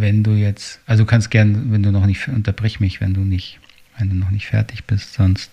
wenn 0.00 0.22
du 0.22 0.32
jetzt, 0.32 0.80
also 0.86 1.04
du 1.04 1.06
kannst 1.08 1.30
gern, 1.30 1.72
wenn 1.72 1.82
du 1.82 1.92
noch 1.92 2.06
nicht, 2.06 2.28
unterbrich 2.28 2.80
mich, 2.80 3.00
wenn 3.00 3.14
du 3.14 3.20
nicht, 3.20 3.58
wenn 3.98 4.10
du 4.10 4.16
noch 4.16 4.30
nicht 4.30 4.46
fertig 4.46 4.84
bist, 4.84 5.14
sonst 5.14 5.50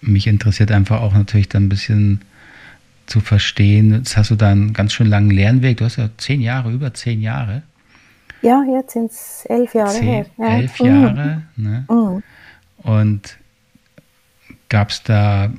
mich 0.00 0.26
interessiert 0.26 0.72
einfach 0.72 1.00
auch 1.00 1.14
natürlich 1.14 1.48
dann 1.48 1.64
ein 1.64 1.68
bisschen 1.68 2.20
zu 3.06 3.20
verstehen. 3.20 3.92
Jetzt 3.92 4.16
hast 4.16 4.30
du 4.30 4.36
da 4.36 4.50
einen 4.50 4.72
ganz 4.72 4.92
schön 4.92 5.06
langen 5.06 5.30
Lernweg. 5.30 5.78
Du 5.78 5.84
hast 5.84 5.96
ja 5.96 6.10
zehn 6.16 6.40
Jahre, 6.40 6.72
über 6.72 6.94
zehn 6.94 7.20
Jahre. 7.20 7.62
Ja, 8.42 8.62
jetzt 8.74 8.94
sind 8.94 9.10
es 9.10 9.44
elf 9.48 9.74
Jahre 9.74 9.92
Zehn, 9.92 10.02
her. 10.02 10.26
Ja. 10.38 10.48
Elf 10.58 10.78
Jahre. 10.78 11.42
Mhm. 11.56 11.64
Ne? 11.64 11.84
Mhm. 11.88 12.22
Und 12.78 13.38
gab 14.68 14.90
es 14.90 15.02
da 15.02 15.52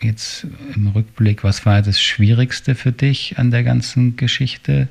jetzt 0.00 0.46
im 0.74 0.88
Rückblick, 0.88 1.44
was 1.44 1.64
war 1.64 1.80
das 1.80 2.00
Schwierigste 2.00 2.74
für 2.74 2.92
dich 2.92 3.38
an 3.38 3.50
der 3.50 3.64
ganzen 3.64 4.16
Geschichte? 4.16 4.88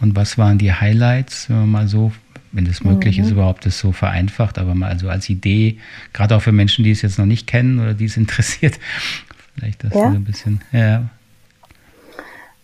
Und 0.00 0.16
was 0.16 0.38
waren 0.38 0.58
die 0.58 0.72
Highlights, 0.72 1.48
wenn 1.48 1.58
man 1.58 1.68
mal 1.70 1.88
so, 1.88 2.12
wenn 2.52 2.64
das 2.64 2.84
möglich 2.84 3.18
mhm. 3.18 3.24
ist, 3.24 3.30
überhaupt 3.30 3.66
das 3.66 3.78
so 3.78 3.92
vereinfacht, 3.92 4.58
aber 4.58 4.74
mal 4.74 4.98
so 4.98 5.08
als 5.08 5.28
Idee, 5.28 5.78
gerade 6.12 6.36
auch 6.36 6.42
für 6.42 6.52
Menschen, 6.52 6.84
die 6.84 6.90
es 6.90 7.02
jetzt 7.02 7.18
noch 7.18 7.26
nicht 7.26 7.46
kennen 7.46 7.80
oder 7.80 7.94
die 7.94 8.04
es 8.04 8.16
interessiert, 8.16 8.78
vielleicht 9.54 9.84
das 9.84 9.94
ja. 9.94 10.10
so 10.10 10.16
ein 10.16 10.24
bisschen, 10.24 10.60
ja. 10.72 11.08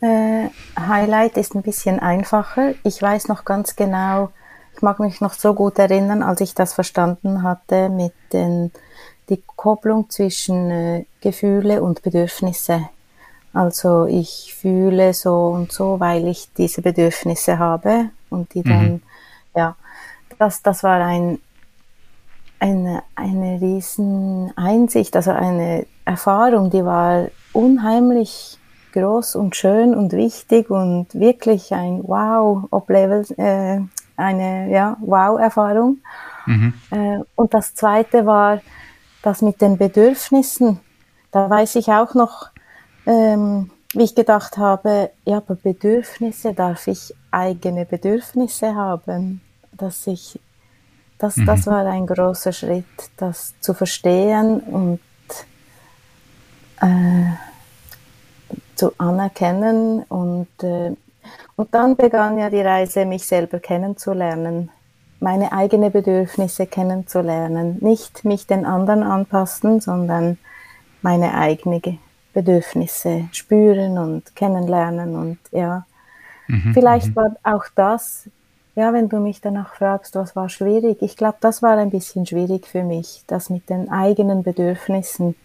Äh, 0.00 0.50
Highlight 0.78 1.38
ist 1.38 1.54
ein 1.54 1.62
bisschen 1.62 1.98
einfacher. 1.98 2.74
Ich 2.84 3.00
weiß 3.00 3.28
noch 3.28 3.44
ganz 3.44 3.74
genau, 3.74 4.30
ich 4.74 4.82
mag 4.82 5.00
mich 5.00 5.20
noch 5.20 5.32
so 5.32 5.54
gut 5.54 5.78
erinnern, 5.78 6.22
als 6.22 6.40
ich 6.40 6.54
das 6.54 6.74
verstanden 6.74 7.42
hatte 7.42 7.88
mit 7.88 8.12
den, 8.32 8.70
die 9.28 9.42
Kopplung 9.56 10.10
zwischen 10.10 10.70
äh, 10.70 11.04
Gefühle 11.20 11.82
und 11.82 12.02
Bedürfnisse. 12.02 12.88
Also 13.54 14.06
ich 14.06 14.52
fühle 14.52 15.14
so 15.14 15.46
und 15.46 15.70
so, 15.70 16.00
weil 16.00 16.26
ich 16.26 16.52
diese 16.54 16.82
Bedürfnisse 16.82 17.58
habe 17.58 18.10
und 18.28 18.52
die 18.52 18.64
dann, 18.64 18.94
mhm. 18.94 19.02
ja, 19.54 19.76
das, 20.38 20.60
das 20.62 20.82
war 20.82 21.00
ein, 21.00 21.38
eine, 22.58 23.04
eine 23.14 23.60
riesen 23.60 24.52
Einsicht, 24.56 25.14
also 25.14 25.30
eine 25.30 25.86
Erfahrung, 26.04 26.70
die 26.70 26.84
war 26.84 27.28
unheimlich 27.52 28.58
groß 28.92 29.36
und 29.36 29.54
schön 29.54 29.94
und 29.94 30.12
wichtig 30.12 30.68
und 30.70 31.14
wirklich 31.14 31.72
ein 31.72 32.00
Wow, 32.02 32.64
ob 32.70 32.90
Level, 32.90 33.24
äh, 33.36 33.80
eine 34.16 34.70
ja, 34.70 34.96
Wow-Erfahrung. 35.00 35.98
Mhm. 36.46 36.74
Äh, 36.90 37.18
und 37.36 37.54
das 37.54 37.74
zweite 37.74 38.26
war 38.26 38.60
das 39.22 39.42
mit 39.42 39.60
den 39.60 39.78
Bedürfnissen. 39.78 40.80
Da 41.30 41.48
weiß 41.48 41.76
ich 41.76 41.88
auch 41.88 42.14
noch, 42.14 42.50
ähm, 43.06 43.70
wie 43.92 44.04
ich 44.04 44.14
gedacht 44.14 44.56
habe, 44.56 45.10
ja, 45.24 45.36
aber 45.38 45.54
Bedürfnisse, 45.54 46.52
darf 46.52 46.86
ich 46.88 47.14
eigene 47.30 47.84
Bedürfnisse 47.84 48.74
haben? 48.74 49.40
Dass 49.72 50.06
ich, 50.06 50.38
das, 51.18 51.36
mhm. 51.36 51.46
das 51.46 51.66
war 51.66 51.86
ein 51.86 52.06
großer 52.06 52.52
Schritt, 52.52 52.84
das 53.16 53.54
zu 53.60 53.74
verstehen 53.74 54.60
und 54.60 55.00
äh, 56.80 57.32
zu 58.74 58.92
anerkennen 58.98 60.02
und 60.04 60.48
äh, 60.62 60.94
und 61.56 61.74
dann 61.74 61.96
begann 61.96 62.38
ja 62.38 62.50
die 62.50 62.60
Reise, 62.60 63.04
mich 63.04 63.26
selber 63.26 63.60
kennenzulernen, 63.60 64.70
meine 65.20 65.52
eigenen 65.52 65.92
Bedürfnisse 65.92 66.66
kennenzulernen, 66.66 67.78
nicht 67.80 68.24
mich 68.24 68.46
den 68.46 68.66
anderen 68.66 69.02
anpassen, 69.02 69.80
sondern 69.80 70.38
meine 71.02 71.34
eigenen 71.34 71.98
Bedürfnisse 72.34 73.28
spüren 73.32 73.96
und 73.96 74.36
kennenlernen 74.36 75.16
und 75.16 75.38
ja, 75.52 75.86
mhm, 76.48 76.72
vielleicht 76.74 77.08
mhm. 77.08 77.16
war 77.16 77.36
auch 77.42 77.64
das, 77.74 78.28
ja, 78.74 78.92
wenn 78.92 79.08
du 79.08 79.18
mich 79.20 79.40
danach 79.40 79.74
fragst, 79.74 80.16
was 80.16 80.34
war 80.34 80.48
schwierig, 80.48 81.00
ich 81.00 81.16
glaube, 81.16 81.38
das 81.40 81.62
war 81.62 81.78
ein 81.78 81.90
bisschen 81.90 82.26
schwierig 82.26 82.66
für 82.66 82.82
mich, 82.82 83.22
das 83.26 83.48
mit 83.48 83.70
den 83.70 83.90
eigenen 83.90 84.42
Bedürfnissen, 84.42 85.36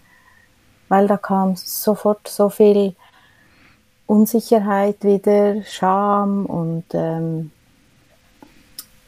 weil 0.90 1.08
da 1.08 1.18
kam 1.18 1.56
sofort 1.56 2.28
so 2.28 2.50
viel 2.50 2.96
Unsicherheit 4.08 5.04
wieder, 5.04 5.64
Scham 5.64 6.48
und 6.48 6.86
ähm, 6.94 7.52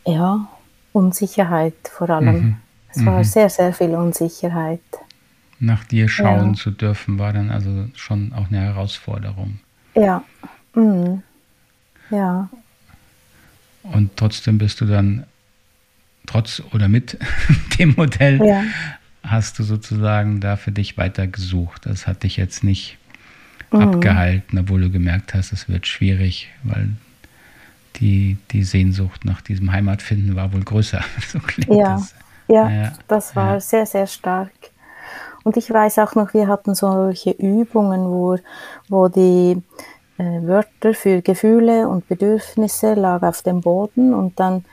ja, 0.05 0.47
Unsicherheit 0.93 1.73
vor 1.91 2.09
allem. 2.09 2.35
Mhm. 2.35 2.57
Es 2.93 3.05
war 3.05 3.19
mhm. 3.19 3.23
sehr, 3.23 3.49
sehr 3.49 3.73
viel 3.73 3.95
Unsicherheit. 3.95 4.81
Nach 5.63 5.83
dir 5.83 6.09
schauen 6.09 6.49
ja. 6.49 6.53
zu 6.55 6.71
dürfen, 6.71 7.19
war 7.19 7.33
dann 7.33 7.51
also 7.51 7.85
schon 7.93 8.33
auch 8.33 8.47
eine 8.47 8.61
Herausforderung. 8.61 9.59
Ja. 9.93 10.23
Mhm. 10.73 11.21
Ja. 12.09 12.49
Und 13.83 14.17
trotzdem 14.17 14.57
bist 14.57 14.81
du 14.81 14.85
dann, 14.85 15.27
trotz 16.25 16.63
oder 16.73 16.87
mit 16.87 17.15
dem 17.79 17.93
Modell, 17.95 18.43
ja. 18.43 18.63
hast 19.23 19.59
du 19.59 19.63
sozusagen 19.63 20.39
da 20.39 20.55
für 20.55 20.71
dich 20.71 20.97
weiter 20.97 21.27
gesucht. 21.27 21.85
Das 21.85 22.07
hat 22.07 22.23
dich 22.23 22.37
jetzt 22.37 22.63
nicht 22.63 22.97
mhm. 23.71 23.81
abgehalten, 23.81 24.57
obwohl 24.57 24.81
du 24.81 24.89
gemerkt 24.89 25.35
hast, 25.35 25.51
es 25.51 25.69
wird 25.69 25.85
schwierig, 25.85 26.49
weil 26.63 26.89
die, 27.97 28.37
die 28.49 28.63
Sehnsucht 28.63 29.25
nach 29.25 29.41
diesem 29.41 29.71
Heimatfinden 29.71 30.35
war 30.35 30.53
wohl 30.53 30.63
größer. 30.63 31.03
So 31.27 31.37
klingt 31.37 31.69
ja, 31.69 31.93
das. 31.93 32.15
Ja, 32.47 32.67
ja, 32.67 32.93
das 33.07 33.35
war 33.35 33.53
ja. 33.53 33.59
sehr, 33.59 33.85
sehr 33.85 34.07
stark. 34.07 34.51
Und 35.43 35.57
ich 35.57 35.71
weiß 35.71 35.99
auch 35.99 36.15
noch, 36.15 36.33
wir 36.33 36.47
hatten 36.47 36.75
solche 36.75 37.31
Übungen, 37.31 38.11
wo, 38.11 38.37
wo 38.89 39.07
die 39.07 39.61
äh, 40.17 40.23
Wörter 40.43 40.93
für 40.93 41.21
Gefühle 41.21 41.87
und 41.87 42.07
Bedürfnisse 42.07 42.93
lag 42.93 43.23
auf 43.23 43.41
dem 43.41 43.61
Boden 43.61 44.13
und 44.13 44.39
dann 44.39 44.65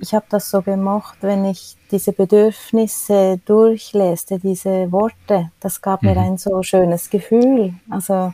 ich 0.00 0.14
habe 0.14 0.26
das 0.28 0.50
so 0.50 0.60
gemacht, 0.62 1.18
wenn 1.20 1.44
ich 1.44 1.76
diese 1.90 2.12
Bedürfnisse 2.12 3.40
durchleste, 3.44 4.38
diese 4.38 4.90
Worte, 4.92 5.50
das 5.60 5.80
gab 5.80 6.02
mhm. 6.02 6.10
mir 6.10 6.16
ein 6.18 6.38
so 6.38 6.62
schönes 6.62 7.10
Gefühl. 7.10 7.74
Also 7.88 8.32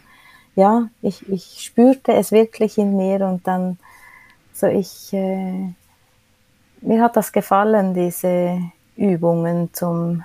ja, 0.56 0.88
ich, 1.02 1.28
ich 1.28 1.60
spürte 1.60 2.12
es 2.12 2.32
wirklich 2.32 2.78
in 2.78 2.96
mir 2.96 3.26
und 3.26 3.46
dann 3.46 3.78
so 4.52 4.66
ich, 4.66 5.12
äh, 5.12 5.72
mir 6.80 7.02
hat 7.02 7.16
das 7.16 7.32
gefallen, 7.32 7.94
diese 7.94 8.60
Übungen 8.96 9.72
zum 9.72 10.24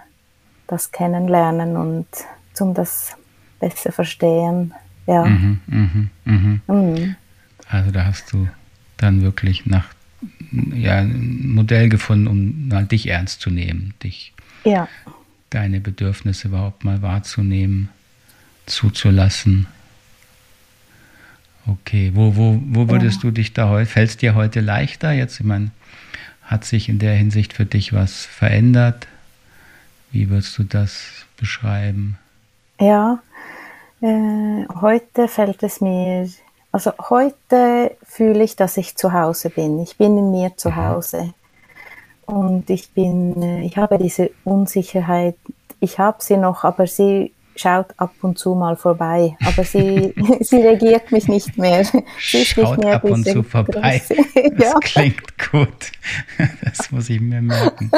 das 0.67 0.91
Kennenlernen 0.91 1.77
und 1.77 2.07
zum 2.53 2.73
das 2.73 3.15
besser 3.59 3.91
verstehen. 3.91 4.73
Ja. 5.07 5.25
Mhm, 5.25 5.59
mh, 5.67 6.09
mh. 6.25 6.73
Mhm. 6.73 7.15
Also 7.67 7.91
da 7.91 8.05
hast 8.05 8.31
du 8.33 8.47
dann 8.97 9.21
wirklich 9.21 9.65
nach 9.65 9.85
ja, 10.73 10.99
ein 10.99 11.49
Modell 11.53 11.89
gefunden, 11.89 12.27
um 12.27 12.67
mal 12.67 12.85
dich 12.85 13.07
ernst 13.07 13.41
zu 13.41 13.49
nehmen, 13.49 13.93
dich, 14.03 14.33
ja. 14.63 14.87
deine 15.49 15.79
Bedürfnisse 15.79 16.47
überhaupt 16.47 16.83
mal 16.83 17.01
wahrzunehmen, 17.01 17.89
zuzulassen. 18.65 19.67
Okay, 21.67 22.11
wo, 22.13 22.35
wo, 22.35 22.61
wo 22.63 22.89
würdest 22.89 23.17
ja. 23.17 23.29
du 23.29 23.31
dich 23.31 23.53
da 23.53 23.69
heute, 23.69 23.89
fällt 23.89 24.09
es 24.11 24.17
dir 24.17 24.35
heute 24.35 24.61
leichter 24.61 25.11
jetzt? 25.11 25.39
Ich 25.39 25.45
meine, 25.45 25.71
hat 26.43 26.63
sich 26.63 26.89
in 26.89 26.99
der 26.99 27.15
Hinsicht 27.15 27.53
für 27.53 27.65
dich 27.65 27.91
was 27.91 28.25
verändert? 28.25 29.07
Wie 30.15 30.29
würdest 30.29 30.57
du 30.57 30.63
das 30.63 31.25
beschreiben? 31.35 32.17
Ja, 32.79 33.19
äh, 33.99 34.65
heute 34.79 35.27
fällt 35.27 35.61
es 35.61 35.81
mir 35.81 36.29
also 36.71 36.93
heute 37.09 37.97
fühle 38.03 38.43
ich, 38.43 38.55
dass 38.55 38.77
ich 38.77 38.95
zu 38.95 39.11
Hause 39.11 39.49
bin. 39.49 39.77
Ich 39.79 39.97
bin 39.97 40.17
in 40.17 40.31
mir 40.31 40.55
zu 40.55 40.77
Hause. 40.77 41.33
Und 42.25 42.69
ich 42.69 42.93
bin, 42.93 43.41
äh, 43.41 43.65
ich 43.65 43.77
habe 43.77 43.97
diese 43.97 44.31
Unsicherheit, 44.45 45.35
ich 45.81 45.99
habe 45.99 46.17
sie 46.21 46.37
noch, 46.37 46.63
aber 46.63 46.87
sie 46.87 47.33
schaut 47.55 47.87
ab 47.97 48.13
und 48.21 48.37
zu 48.37 48.53
mal 48.55 48.75
vorbei, 48.75 49.37
aber 49.45 49.63
sie, 49.63 50.13
sie 50.41 50.57
regiert 50.57 51.11
mich 51.11 51.27
nicht 51.27 51.57
mehr. 51.57 51.83
Sie 52.19 52.45
schaut 52.45 52.77
mehr 52.77 52.95
ab 52.95 53.03
und 53.03 53.25
zu 53.25 53.43
vorbei. 53.43 54.01
Das 54.57 54.71
ja. 54.71 54.79
klingt 54.79 55.51
gut. 55.51 55.91
Das 56.63 56.91
muss 56.91 57.09
ich 57.09 57.19
mir 57.19 57.41
merken. 57.41 57.91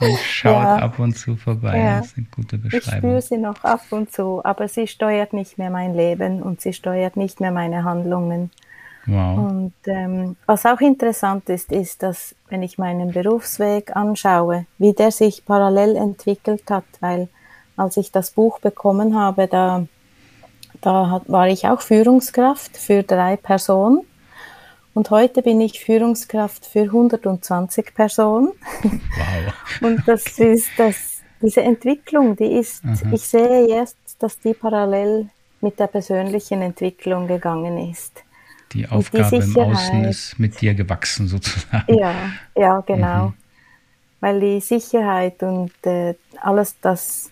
Sie 0.00 0.16
schaut 0.16 0.52
ja. 0.52 0.76
ab 0.76 0.98
und 0.98 1.16
zu 1.16 1.36
vorbei. 1.36 1.78
Ja. 1.78 1.98
Das 1.98 2.06
ist 2.06 2.16
eine 2.16 2.26
gute 2.34 2.58
Beschreibung. 2.58 2.92
Ich 2.92 2.98
spüre 2.98 3.22
sie 3.22 3.36
noch 3.38 3.64
ab 3.64 3.82
und 3.90 4.12
zu, 4.12 4.40
aber 4.44 4.68
sie 4.68 4.86
steuert 4.86 5.32
nicht 5.32 5.58
mehr 5.58 5.70
mein 5.70 5.94
Leben 5.94 6.42
und 6.42 6.60
sie 6.60 6.72
steuert 6.72 7.16
nicht 7.16 7.40
mehr 7.40 7.50
meine 7.50 7.84
Handlungen. 7.84 8.50
Wow. 9.06 9.38
Und 9.38 9.74
ähm, 9.86 10.36
was 10.46 10.64
auch 10.64 10.80
interessant 10.80 11.48
ist, 11.48 11.72
ist, 11.72 12.02
dass 12.02 12.34
wenn 12.48 12.62
ich 12.62 12.78
meinen 12.78 13.12
Berufsweg 13.12 13.96
anschaue, 13.96 14.66
wie 14.78 14.92
der 14.92 15.10
sich 15.10 15.44
parallel 15.44 15.96
entwickelt 15.96 16.70
hat, 16.70 16.84
weil 17.00 17.28
als 17.76 17.96
ich 17.96 18.12
das 18.12 18.30
Buch 18.30 18.58
bekommen 18.60 19.16
habe, 19.16 19.46
da, 19.48 19.86
da 20.80 21.10
hat, 21.10 21.28
war 21.28 21.48
ich 21.48 21.66
auch 21.66 21.80
Führungskraft 21.80 22.76
für 22.76 23.02
drei 23.02 23.36
Personen. 23.36 24.02
Und 24.94 25.10
heute 25.10 25.42
bin 25.42 25.60
ich 25.60 25.80
Führungskraft 25.80 26.66
für 26.66 26.82
120 26.82 27.94
Personen. 27.94 28.52
Wow. 28.82 29.54
Und 29.80 30.06
das 30.06 30.38
ist 30.38 30.68
das, 30.76 31.22
diese 31.40 31.62
Entwicklung, 31.62 32.36
die 32.36 32.58
ist, 32.58 32.84
Aha. 32.84 33.10
ich 33.12 33.22
sehe 33.22 33.68
jetzt, 33.68 33.96
dass 34.18 34.38
die 34.38 34.52
parallel 34.52 35.28
mit 35.62 35.78
der 35.78 35.86
persönlichen 35.86 36.60
Entwicklung 36.60 37.26
gegangen 37.26 37.90
ist. 37.90 38.22
Die 38.72 38.88
Aufgabe 38.88 39.30
die 39.30 39.36
im 39.36 39.56
Außen 39.56 40.04
ist 40.04 40.38
mit 40.38 40.60
dir 40.60 40.74
gewachsen 40.74 41.28
sozusagen. 41.28 41.94
Ja, 41.94 42.14
ja, 42.54 42.80
genau. 42.80 43.28
Mhm. 43.28 43.34
Weil 44.20 44.40
die 44.40 44.60
Sicherheit 44.60 45.42
und 45.42 45.72
äh, 45.84 46.14
alles 46.40 46.76
das 46.80 47.31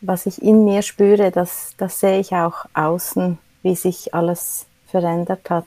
was 0.00 0.26
ich 0.26 0.42
in 0.42 0.64
mir 0.64 0.82
spüre, 0.82 1.30
das, 1.30 1.74
das 1.76 2.00
sehe 2.00 2.20
ich 2.20 2.32
auch 2.32 2.66
außen, 2.74 3.38
wie 3.62 3.74
sich 3.74 4.14
alles 4.14 4.66
verändert 4.86 5.50
hat. 5.50 5.66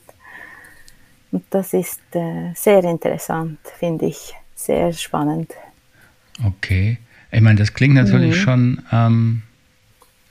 Und 1.32 1.44
das 1.50 1.72
ist 1.72 2.00
äh, 2.12 2.52
sehr 2.54 2.82
interessant, 2.84 3.58
finde 3.78 4.06
ich, 4.06 4.34
sehr 4.54 4.92
spannend. 4.92 5.52
Okay. 6.44 6.98
Ich 7.30 7.40
meine, 7.40 7.58
das 7.58 7.74
klingt 7.74 7.94
natürlich 7.94 8.36
mhm. 8.36 8.40
schon, 8.40 8.82
ähm, 8.90 9.42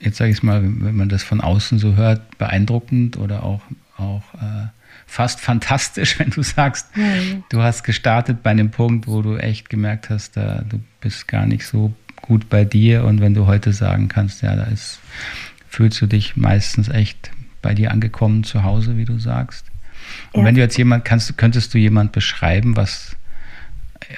jetzt 0.00 0.18
sage 0.18 0.30
ich 0.30 0.38
es 0.38 0.42
mal, 0.42 0.62
wenn 0.62 0.96
man 0.96 1.08
das 1.08 1.22
von 1.22 1.40
außen 1.40 1.78
so 1.78 1.96
hört, 1.96 2.36
beeindruckend 2.36 3.16
oder 3.16 3.42
auch, 3.42 3.62
auch 3.96 4.34
äh, 4.34 4.66
fast 5.06 5.40
fantastisch, 5.40 6.18
wenn 6.18 6.30
du 6.30 6.42
sagst, 6.42 6.94
mhm. 6.96 7.44
du 7.48 7.62
hast 7.62 7.84
gestartet 7.84 8.42
bei 8.42 8.50
einem 8.50 8.70
Punkt, 8.70 9.06
wo 9.06 9.22
du 9.22 9.36
echt 9.36 9.70
gemerkt 9.70 10.10
hast, 10.10 10.36
da, 10.36 10.62
du 10.68 10.80
bist 11.00 11.26
gar 11.26 11.46
nicht 11.46 11.66
so 11.66 11.94
gut 12.22 12.48
bei 12.48 12.64
dir 12.64 13.04
und 13.04 13.20
wenn 13.20 13.34
du 13.34 13.46
heute 13.46 13.72
sagen 13.72 14.08
kannst, 14.08 14.42
ja, 14.42 14.56
da 14.56 14.64
ist, 14.64 15.00
fühlst 15.68 16.00
du 16.00 16.06
dich 16.06 16.36
meistens 16.36 16.88
echt 16.88 17.30
bei 17.62 17.74
dir 17.74 17.90
angekommen 17.90 18.44
zu 18.44 18.64
Hause, 18.64 18.96
wie 18.96 19.04
du 19.04 19.18
sagst. 19.18 19.66
Und 20.32 20.40
ja. 20.40 20.46
wenn 20.46 20.54
du 20.54 20.60
jetzt 20.60 20.76
jemand 20.76 21.04
kannst, 21.04 21.36
könntest 21.36 21.74
du 21.74 21.78
jemand 21.78 22.12
beschreiben, 22.12 22.76
was 22.76 23.16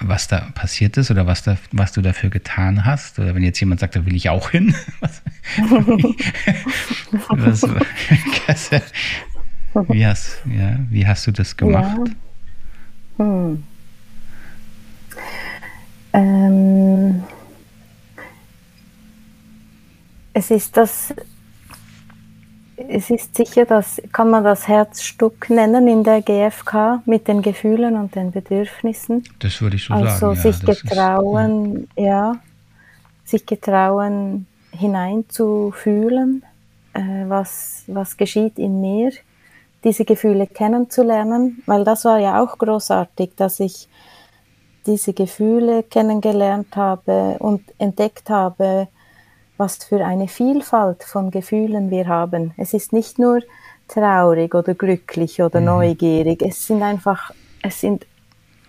was 0.01 0.29
da 0.29 0.41
passiert 0.55 0.97
ist 0.97 1.11
oder 1.11 1.27
was, 1.27 1.43
da, 1.43 1.57
was 1.73 1.93
du 1.93 2.03
dafür 2.03 2.31
getan 2.31 2.85
hast? 2.85 3.19
Oder 3.19 3.35
wenn 3.35 3.43
jetzt 3.43 3.59
jemand 3.61 3.81
sagt, 3.81 3.97
da 3.97 4.07
will 4.07 4.15
ich 4.15 4.31
auch 4.31 4.51
hin? 4.51 4.75
was, 5.01 5.23
wie, 9.89 10.07
hast, 10.07 10.41
ja, 10.47 10.79
wie 10.89 11.07
hast 11.07 11.27
du 11.27 11.33
das 11.33 11.57
gemacht? 11.57 11.99
Ja. 13.19 13.25
Hm. 13.25 13.65
Ähm, 16.15 17.23
es 20.33 20.51
ist 20.51 20.77
das 20.77 21.15
es 22.89 23.11
ist 23.11 23.37
sicher, 23.37 23.65
das 23.65 24.01
kann 24.13 24.31
man 24.31 24.45
das 24.45 24.67
Herzstück 24.67 25.51
nennen 25.51 25.87
in 25.89 26.05
der 26.05 26.23
GfK 26.23 27.03
mit 27.07 27.29
den 27.29 27.43
Gefühlen 27.43 27.97
und 27.97 28.15
den 28.15 28.33
Bedürfnissen. 28.33 29.23
Das 29.39 29.61
würde 29.61 29.77
ich 29.77 29.85
so 29.85 29.95
also 29.95 30.07
sagen. 30.07 30.37
Also 30.37 30.51
sich 30.51 30.61
getrauen, 30.65 31.77
ist, 31.77 31.89
ja. 31.97 32.05
ja. 32.05 32.37
sich 33.25 33.47
getrauen 33.47 34.47
hineinzufühlen, 34.73 36.43
äh, 36.95 37.25
was, 37.29 37.85
was 37.87 38.17
geschieht 38.17 38.59
in 38.59 38.81
mir, 38.81 39.13
diese 39.85 40.05
Gefühle 40.05 40.47
kennenzulernen, 40.47 41.63
weil 41.67 41.85
das 41.85 42.05
war 42.05 42.19
ja 42.19 42.43
auch 42.43 42.59
großartig, 42.59 43.33
dass 43.37 43.61
ich 43.61 43.89
diese 44.87 45.13
Gefühle 45.13 45.83
kennengelernt 45.85 46.75
habe 46.75 47.37
und 47.39 47.63
entdeckt 47.79 48.31
habe, 48.31 48.89
was 49.63 49.77
für 49.77 50.05
eine 50.05 50.27
Vielfalt 50.27 51.05
von 51.05 51.31
Gefühlen 51.31 51.89
wir 51.89 52.09
haben. 52.09 52.53
Es 52.57 52.75
ist 52.75 52.93
nicht 52.93 53.21
nur 53.21 53.43
traurig 53.87 54.57
oder 54.57 54.75
glücklich 54.75 55.41
oder 55.41 55.61
mhm. 55.61 55.67
neugierig. 55.67 56.43
Es 56.43 56.67
sind 56.67 56.83
einfach, 56.83 57.31
es 57.63 57.81
sind 57.81 58.05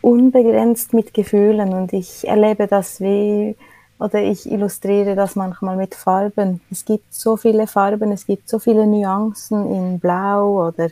unbegrenzt 0.01 0.93
mit 0.93 1.11
Gefühlen 1.15 1.73
und 1.73 1.93
ich 1.93 2.27
erlebe 2.27 2.67
das 2.67 3.01
wie, 3.01 3.55
oder 3.97 4.21
ich 4.21 4.51
illustriere 4.51 5.15
das 5.15 5.35
manchmal 5.35 5.77
mit 5.77 5.95
Farben. 5.95 6.61
Es 6.69 6.85
gibt 6.85 7.11
so 7.11 7.37
viele 7.37 7.65
Farben, 7.65 8.11
es 8.11 8.27
gibt 8.27 8.47
so 8.47 8.59
viele 8.59 8.85
Nuancen 8.85 9.65
in 9.73 9.99
Blau 9.99 10.67
oder, 10.67 10.89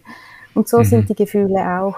und 0.56 0.68
so 0.68 0.80
mhm. 0.80 0.86
sind 0.86 1.10
die 1.10 1.16
Gefühle 1.16 1.62
auch. 1.80 1.98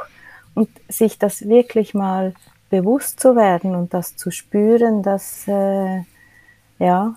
Und 0.55 0.69
sich 0.89 1.17
das 1.17 1.47
wirklich 1.47 1.93
mal 1.93 2.33
bewusst 2.69 3.21
zu 3.21 3.37
werden 3.37 3.75
und 3.75 3.93
das 3.93 4.17
zu 4.17 4.29
spüren, 4.29 5.03
das, 5.03 5.47
äh, 5.47 6.01
ja, 6.79 7.15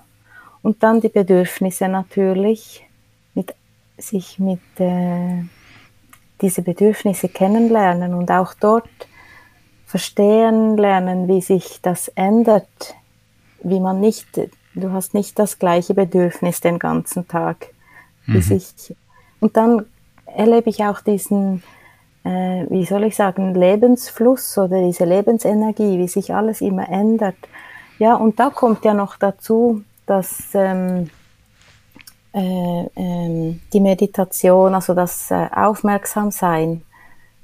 und 0.66 0.82
dann 0.82 1.00
die 1.00 1.10
Bedürfnisse 1.10 1.86
natürlich, 1.86 2.84
mit, 3.34 3.54
sich 3.96 4.40
mit 4.40 4.58
äh, 4.78 5.44
diese 6.40 6.62
Bedürfnisse 6.62 7.28
kennenlernen 7.28 8.14
und 8.14 8.32
auch 8.32 8.52
dort 8.52 8.88
verstehen 9.86 10.76
lernen, 10.76 11.28
wie 11.28 11.40
sich 11.40 11.78
das 11.82 12.08
ändert, 12.08 12.96
wie 13.62 13.78
man 13.78 14.00
nicht, 14.00 14.26
du 14.74 14.90
hast 14.90 15.14
nicht 15.14 15.38
das 15.38 15.60
gleiche 15.60 15.94
Bedürfnis 15.94 16.60
den 16.60 16.80
ganzen 16.80 17.28
Tag. 17.28 17.68
Wie 18.26 18.38
mhm. 18.38 18.42
sich, 18.42 18.96
und 19.38 19.56
dann 19.56 19.86
erlebe 20.24 20.68
ich 20.68 20.82
auch 20.82 21.00
diesen, 21.00 21.62
äh, 22.24 22.66
wie 22.70 22.84
soll 22.86 23.04
ich 23.04 23.14
sagen, 23.14 23.54
Lebensfluss 23.54 24.58
oder 24.58 24.82
diese 24.82 25.04
Lebensenergie, 25.04 25.96
wie 25.96 26.08
sich 26.08 26.34
alles 26.34 26.60
immer 26.60 26.88
ändert. 26.88 27.36
Ja, 28.00 28.16
und 28.16 28.40
da 28.40 28.50
kommt 28.50 28.84
ja 28.84 28.94
noch 28.94 29.16
dazu, 29.16 29.84
dass 30.06 30.54
ähm, 30.54 31.10
äh, 32.32 32.82
äh, 32.94 33.54
die 33.72 33.80
Meditation, 33.80 34.74
also 34.74 34.94
das 34.94 35.30
äh, 35.30 35.48
Aufmerksamsein, 35.54 36.82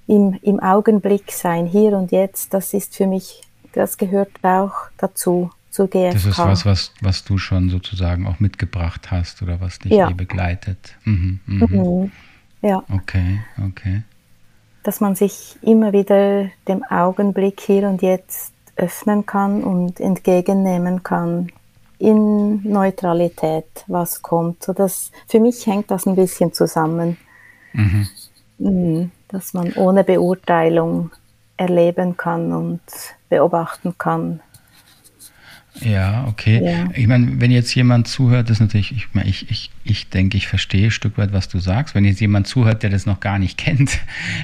im, 0.06 0.38
im 0.42 0.60
Augenblick 0.60 1.32
sein, 1.32 1.66
hier 1.66 1.96
und 1.96 2.12
jetzt, 2.12 2.52
das 2.52 2.74
ist 2.74 2.96
für 2.96 3.06
mich, 3.06 3.42
das 3.72 3.96
gehört 3.96 4.30
auch 4.42 4.72
dazu, 4.98 5.50
zur 5.72 5.88
GFK. 5.88 6.12
Das 6.12 6.26
ist 6.26 6.38
was, 6.38 6.66
was, 6.66 6.94
was 7.00 7.24
du 7.24 7.38
schon 7.38 7.70
sozusagen 7.70 8.26
auch 8.26 8.38
mitgebracht 8.38 9.10
hast 9.10 9.42
oder 9.42 9.60
was 9.60 9.78
dich 9.78 9.92
ja. 9.92 10.10
begleitet. 10.10 10.94
Mhm, 11.04 11.40
mhm. 11.46 11.66
Mhm. 11.70 12.12
Ja. 12.60 12.84
Okay, 12.92 13.40
okay. 13.66 14.02
Dass 14.82 15.00
man 15.00 15.14
sich 15.14 15.56
immer 15.62 15.92
wieder 15.92 16.50
dem 16.68 16.84
Augenblick 16.84 17.60
hier 17.60 17.88
und 17.88 18.02
jetzt 18.02 18.52
öffnen 18.76 19.26
kann 19.26 19.64
und 19.64 19.98
entgegennehmen 20.00 21.02
kann, 21.02 21.50
in 22.02 22.68
Neutralität, 22.68 23.84
was 23.86 24.22
kommt. 24.22 24.64
So 24.64 24.72
dass, 24.72 25.12
für 25.28 25.38
mich 25.38 25.64
hängt 25.66 25.90
das 25.92 26.04
ein 26.04 26.16
bisschen 26.16 26.52
zusammen, 26.52 27.16
mhm. 27.72 28.08
mhm. 28.58 29.10
dass 29.28 29.54
man 29.54 29.72
ohne 29.74 30.02
Beurteilung 30.02 31.12
erleben 31.56 32.16
kann 32.16 32.52
und 32.52 32.80
beobachten 33.28 33.94
kann, 33.98 34.40
ja, 35.80 36.26
okay. 36.28 36.60
Ja. 36.62 36.90
Ich 36.94 37.06
meine, 37.06 37.40
wenn 37.40 37.50
jetzt 37.50 37.74
jemand 37.74 38.06
zuhört, 38.06 38.50
das 38.50 38.58
ist 38.58 38.60
natürlich, 38.60 38.92
ich, 38.92 39.14
meine, 39.14 39.28
ich, 39.28 39.50
ich, 39.50 39.70
ich 39.84 40.10
denke, 40.10 40.36
ich 40.36 40.46
verstehe 40.46 40.88
ein 40.88 40.90
Stück 40.90 41.16
weit, 41.16 41.32
was 41.32 41.48
du 41.48 41.60
sagst. 41.60 41.94
Wenn 41.94 42.04
jetzt 42.04 42.20
jemand 42.20 42.46
zuhört, 42.46 42.82
der 42.82 42.90
das 42.90 43.06
noch 43.06 43.20
gar 43.20 43.38
nicht 43.38 43.56
kennt, 43.62 43.98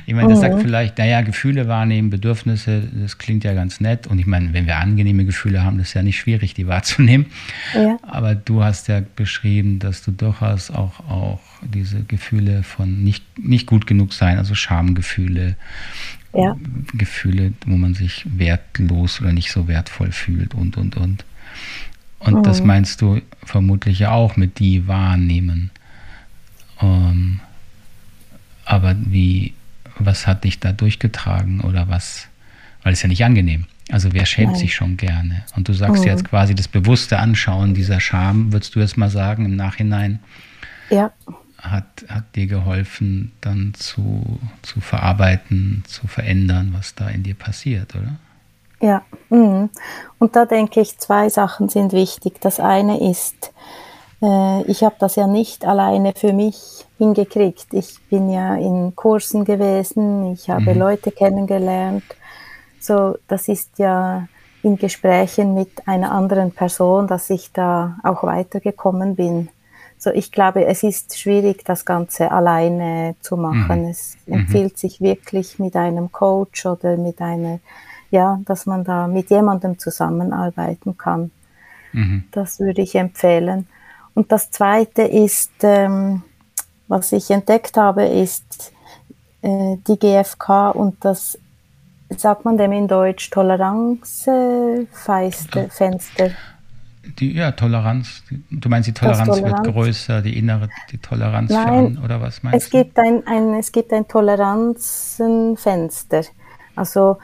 ich 0.07 0.15
meine, 0.15 0.29
der 0.29 0.37
mhm. 0.37 0.41
sagt 0.41 0.63
vielleicht, 0.63 0.99
naja, 0.99 1.21
Gefühle 1.21 1.69
wahrnehmen, 1.69 2.09
Bedürfnisse, 2.09 2.83
das 2.93 3.19
klingt 3.19 3.45
ja 3.45 3.53
ganz 3.53 3.81
nett. 3.81 4.07
Und 4.07 4.19
ich 4.19 4.27
meine, 4.27 4.53
wenn 4.55 4.67
wir 4.67 4.77
angenehme 4.79 5.27
Gefühle 5.27 5.65
haben, 5.65 5.79
das 5.79 5.89
ist 5.89 5.95
ja 5.95 6.03
nicht 6.03 6.19
schwierig, 6.19 6.55
die 6.55 6.67
wahrzunehmen. 6.67 7.27
Ja. 7.75 7.99
Aber 8.03 8.35
du 8.35 8.65
hast 8.65 8.89
ja 8.89 9.03
beschrieben, 9.17 9.79
dass 9.79 10.03
du 10.03 10.13
durchaus 10.13 10.71
auch, 10.71 11.01
auch 11.09 11.41
diese 11.63 12.03
Gefühle 12.05 12.63
von 12.63 13.03
nicht, 13.03 13.25
nicht 13.39 13.67
gut 13.67 13.87
genug 13.87 14.15
sein, 14.15 14.39
also 14.39 14.55
Schamgefühle, 14.55 15.57
ja. 16.35 16.57
Gefühle, 16.95 17.53
wo 17.67 17.77
man 17.77 17.95
sich 17.95 18.25
wertlos 18.27 19.21
oder 19.21 19.33
nicht 19.33 19.51
so 19.51 19.69
wertvoll 19.69 20.13
fühlt 20.13 20.55
und, 20.55 20.77
und, 20.77 20.97
und. 20.97 21.25
Und 22.19 22.35
mhm. 22.35 22.43
das 22.43 22.63
meinst 22.63 23.01
du 23.01 23.21
vermutlich 23.45 24.01
ja 24.01 24.11
auch 24.11 24.37
mit 24.37 24.59
die 24.59 24.87
wahrnehmen. 24.89 25.71
Um, 26.81 26.89
ähm, 26.89 27.41
aber 28.65 28.95
wie, 28.99 29.55
was 29.99 30.27
hat 30.27 30.45
dich 30.45 30.61
da 30.61 30.73
durchgetragen 30.73 31.61
oder 31.61 31.89
was? 31.89 32.29
Weil 32.83 32.93
es 32.93 33.03
ja 33.03 33.09
nicht 33.09 33.25
angenehm. 33.25 33.65
Also 33.91 34.13
wer 34.13 34.27
schämt 34.27 34.53
Nein. 34.53 34.61
sich 34.61 34.75
schon 34.75 34.97
gerne? 34.97 35.45
Und 35.57 35.69
du 35.69 35.73
sagst 35.73 36.03
mhm. 36.03 36.09
jetzt 36.09 36.25
quasi 36.25 36.55
das 36.55 36.69
bewusste 36.69 37.19
Anschauen 37.19 37.75
dieser 37.75 37.99
Scham, 37.99 38.53
würdest 38.53 38.75
du 38.75 38.81
jetzt 38.81 38.99
mal 38.99 39.11
sagen 39.11 39.47
im 39.47 39.57
Nachhinein? 39.57 40.19
Ja 40.91 41.13
hat, 41.59 42.05
hat 42.09 42.37
dir 42.37 42.47
geholfen, 42.47 43.33
dann 43.41 43.75
zu, 43.75 44.23
zu 44.63 44.81
verarbeiten, 44.81 45.85
zu 45.87 46.07
verändern, 46.07 46.73
was 46.77 46.95
da 46.95 47.09
in 47.09 47.23
dir 47.23 47.35
passiert, 47.35 47.95
oder? 47.95 48.17
Ja, 48.81 49.03
mhm. 49.29 49.71
und 50.19 50.37
da 50.37 50.47
denke 50.47 50.81
ich, 50.81 50.99
zwei 50.99 51.29
Sachen 51.29 51.69
sind 51.69 51.93
wichtig. 51.93 52.41
Das 52.41 52.61
eine 52.61 53.11
ist, 53.11 53.53
äh, 54.23 54.63
ich 54.71 54.85
habe 54.85 54.95
das 55.01 55.17
ja 55.17 55.27
nicht 55.27 55.65
alleine 55.65 56.13
für 56.15 56.33
mich 56.33 56.87
hingekriegt. 56.97 57.67
Ich 57.73 57.99
bin 58.09 58.31
ja 58.31 58.55
in 58.55 58.95
Kursen 58.95 59.45
gewesen, 59.45 60.33
ich 60.33 60.49
habe 60.49 60.75
mhm. 60.75 60.79
Leute 60.79 61.11
kennengelernt. 61.11 62.05
So, 62.79 63.19
das 63.27 63.49
ist 63.49 63.79
ja 63.79 64.29
in 64.63 64.77
Gesprächen 64.77 65.55
mit 65.55 65.89
einer 65.89 66.13
anderen 66.13 66.53
Person, 66.53 67.09
dass 67.09 67.31
ich 67.31 67.53
da 67.53 67.99
auch 68.05 68.23
weitergekommen 68.23 69.17
bin. 69.17 69.49
So, 69.99 70.11
ich 70.11 70.31
glaube, 70.31 70.67
es 70.67 70.85
ist 70.85 71.19
schwierig, 71.19 71.65
das 71.65 71.85
Ganze 71.85 72.31
alleine 72.31 73.17
zu 73.21 73.37
machen. 73.37 73.83
Mhm. 73.83 73.89
Es 73.89 74.17
mhm. 74.27 74.35
empfiehlt 74.35 74.75
mhm. 74.75 74.77
sich 74.77 75.01
wirklich 75.01 75.59
mit 75.59 75.75
einem 75.75 76.13
Coach 76.13 76.67
oder 76.67 76.97
mit 76.97 77.21
einer, 77.21 77.59
ja, 78.11 78.39
dass 78.45 78.67
man 78.67 78.85
da 78.85 79.09
mit 79.09 79.31
jemandem 79.31 79.79
zusammenarbeiten 79.79 80.97
kann. 80.97 81.33
Mhm. 81.93 82.25
Das 82.31 82.61
würde 82.61 82.83
ich 82.83 82.95
empfehlen. 82.95 83.67
Und 84.15 84.31
das 84.31 84.51
Zweite 84.51 85.03
ist, 85.03 85.53
ähm, 85.63 86.23
was 86.87 87.13
ich 87.13 87.31
entdeckt 87.31 87.77
habe, 87.77 88.05
ist 88.05 88.73
äh, 89.43 89.77
die 89.87 89.99
GfK 89.99 90.71
und 90.71 91.05
das, 91.05 91.39
sagt 92.17 92.45
man 92.45 92.57
dem 92.57 92.73
in 92.73 92.89
Deutsch, 92.89 93.31
Toleranzfenster. 93.31 95.69
Fenster 95.71 96.31
die 97.19 97.33
ja, 97.33 97.53
Toleranz. 97.53 98.23
Du 98.51 98.69
meinst, 98.69 98.89
die 98.89 98.93
Toleranz, 98.93 99.29
Toleranz, 99.29 99.65
wird 99.65 99.75
größer, 99.75 100.21
die 100.23 100.39
innere 100.39 100.69
die 100.91 100.99
Toleranz 100.99 101.51
Nein, 101.51 101.97
für 101.97 102.05
oder 102.05 102.21
was 102.21 102.43
meinst 102.43 102.67
es 102.67 102.71
du? 102.71 102.79
Gibt 102.79 102.99
ein, 102.99 103.25
ein, 103.27 103.55
es 103.55 103.73
gibt 103.73 103.93
ein 103.93 104.09
Toleranzenfenster. 104.09 106.23
Also 106.77 107.17